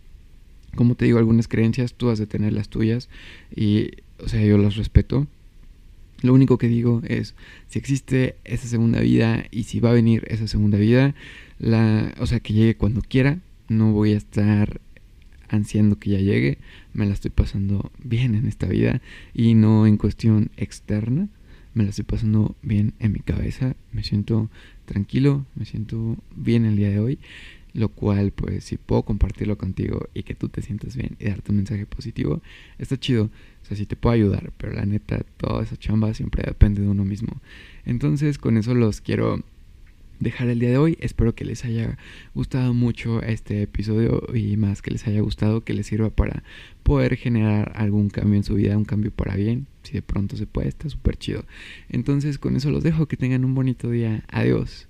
como 0.76 0.96
te 0.96 1.04
digo, 1.04 1.18
algunas 1.18 1.50
creencias, 1.50 1.94
tú 1.94 2.10
has 2.10 2.20
de 2.20 2.26
tener 2.26 2.54
las 2.54 2.70
tuyas 2.70 3.10
y, 3.54 3.89
o 4.20 4.30
sea, 4.30 4.42
yo 4.46 4.58
las 4.58 4.78
respeto. 4.78 5.28
Lo 6.22 6.34
único 6.34 6.58
que 6.58 6.70
digo 6.70 7.02
es, 7.06 7.36
si 7.68 7.80
existe 7.80 8.38
esa 8.46 8.66
segunda 8.70 9.02
vida 9.02 9.44
y 9.52 9.63
si 9.63 9.82
va 9.82 9.89
a 9.89 9.94
venir 9.94 10.24
esa 10.30 10.48
segunda 10.48 10.78
vida, 10.78 11.16
la, 11.60 12.13
o 12.22 12.26
sea, 12.26 12.39
que 12.39 12.54
llegue 12.54 12.78
cuando 12.78 13.02
quiera, 13.02 13.39
no 13.68 13.92
voy 13.92 14.13
a 14.13 14.18
estar 14.18 14.80
ansiando 15.50 16.00
que 16.00 16.12
ya 16.12 16.20
llegue, 16.20 16.60
me 16.94 17.06
la 17.06 17.12
estoy 17.12 17.32
pasando 17.32 17.92
bien 18.02 18.36
en 18.36 18.48
esta 18.48 18.68
vida 18.68 19.02
y 19.34 19.54
no 19.54 19.86
en 19.86 19.98
cuestión 19.98 20.50
externa, 20.56 21.28
me 21.74 21.84
la 21.84 21.90
estoy 21.90 22.06
pasando 22.06 22.56
bien 22.62 22.94
en 23.00 23.14
mi 23.14 23.20
cabeza, 23.20 23.76
me 23.92 24.04
siento 24.04 24.50
tranquilo, 24.86 25.46
me 25.56 25.66
siento 25.66 26.18
bien 26.36 26.66
el 26.66 26.76
día 26.76 26.90
de 26.90 27.00
hoy, 27.00 27.20
lo 27.74 27.90
cual 27.90 28.32
pues 28.32 28.64
si 28.64 28.78
puedo 28.78 29.04
compartirlo 29.04 29.58
contigo 29.58 30.08
y 30.14 30.24
que 30.24 30.36
tú 30.36 30.50
te 30.50 30.62
sientas 30.62 30.96
bien 30.96 31.16
y 31.20 31.26
darte 31.26 31.52
un 31.52 31.58
mensaje 31.58 31.86
positivo, 31.86 32.42
está 32.78 32.98
chido, 33.00 33.26
o 33.64 33.66
sea, 33.66 33.76
sí 33.76 33.86
te 33.86 33.96
puedo 33.96 34.14
ayudar, 34.14 34.52
pero 34.58 34.74
la 34.74 34.86
neta, 34.86 35.24
toda 35.38 35.64
esa 35.64 35.78
chamba 35.78 36.14
siempre 36.14 36.44
depende 36.46 36.82
de 36.82 36.88
uno 36.88 37.06
mismo. 37.06 37.42
Entonces 37.86 38.38
con 38.38 38.58
eso 38.58 38.76
los 38.76 39.02
quiero 39.02 39.44
dejar 40.24 40.50
el 40.50 40.60
día 40.60 40.70
de 40.70 40.78
hoy. 40.78 40.98
Espero 41.00 41.36
que 41.36 41.46
les 41.46 41.66
haya 41.66 41.98
gustado 42.34 42.74
mucho 42.74 43.22
este 43.22 43.62
episodio 43.62 44.24
y 44.34 44.58
más 44.58 44.82
que 44.82 44.92
les 44.92 45.06
haya 45.08 45.22
gustado, 45.22 45.62
que 45.62 45.74
les 45.74 45.88
sirva 45.88 46.10
para 46.10 46.44
poder 46.82 47.16
generar 47.16 47.74
algún 47.76 48.10
cambio 48.10 48.38
en 48.38 48.44
su 48.44 48.56
vida, 48.56 48.78
un 48.78 48.86
cambio 48.86 49.12
para 49.12 49.36
bien. 49.36 49.68
Si 49.84 49.94
de 49.94 50.02
pronto 50.02 50.38
se 50.38 50.48
puede, 50.48 50.70
está 50.70 50.90
súper 50.90 51.18
chido. 51.18 51.46
Entonces 51.90 52.40
con 52.40 52.56
eso 52.56 52.72
los 52.72 52.84
dejo, 52.84 53.08
que 53.08 53.18
tengan 53.18 53.46
un 53.46 53.54
bonito 53.54 53.90
día. 53.90 54.24
Adiós. 54.30 54.88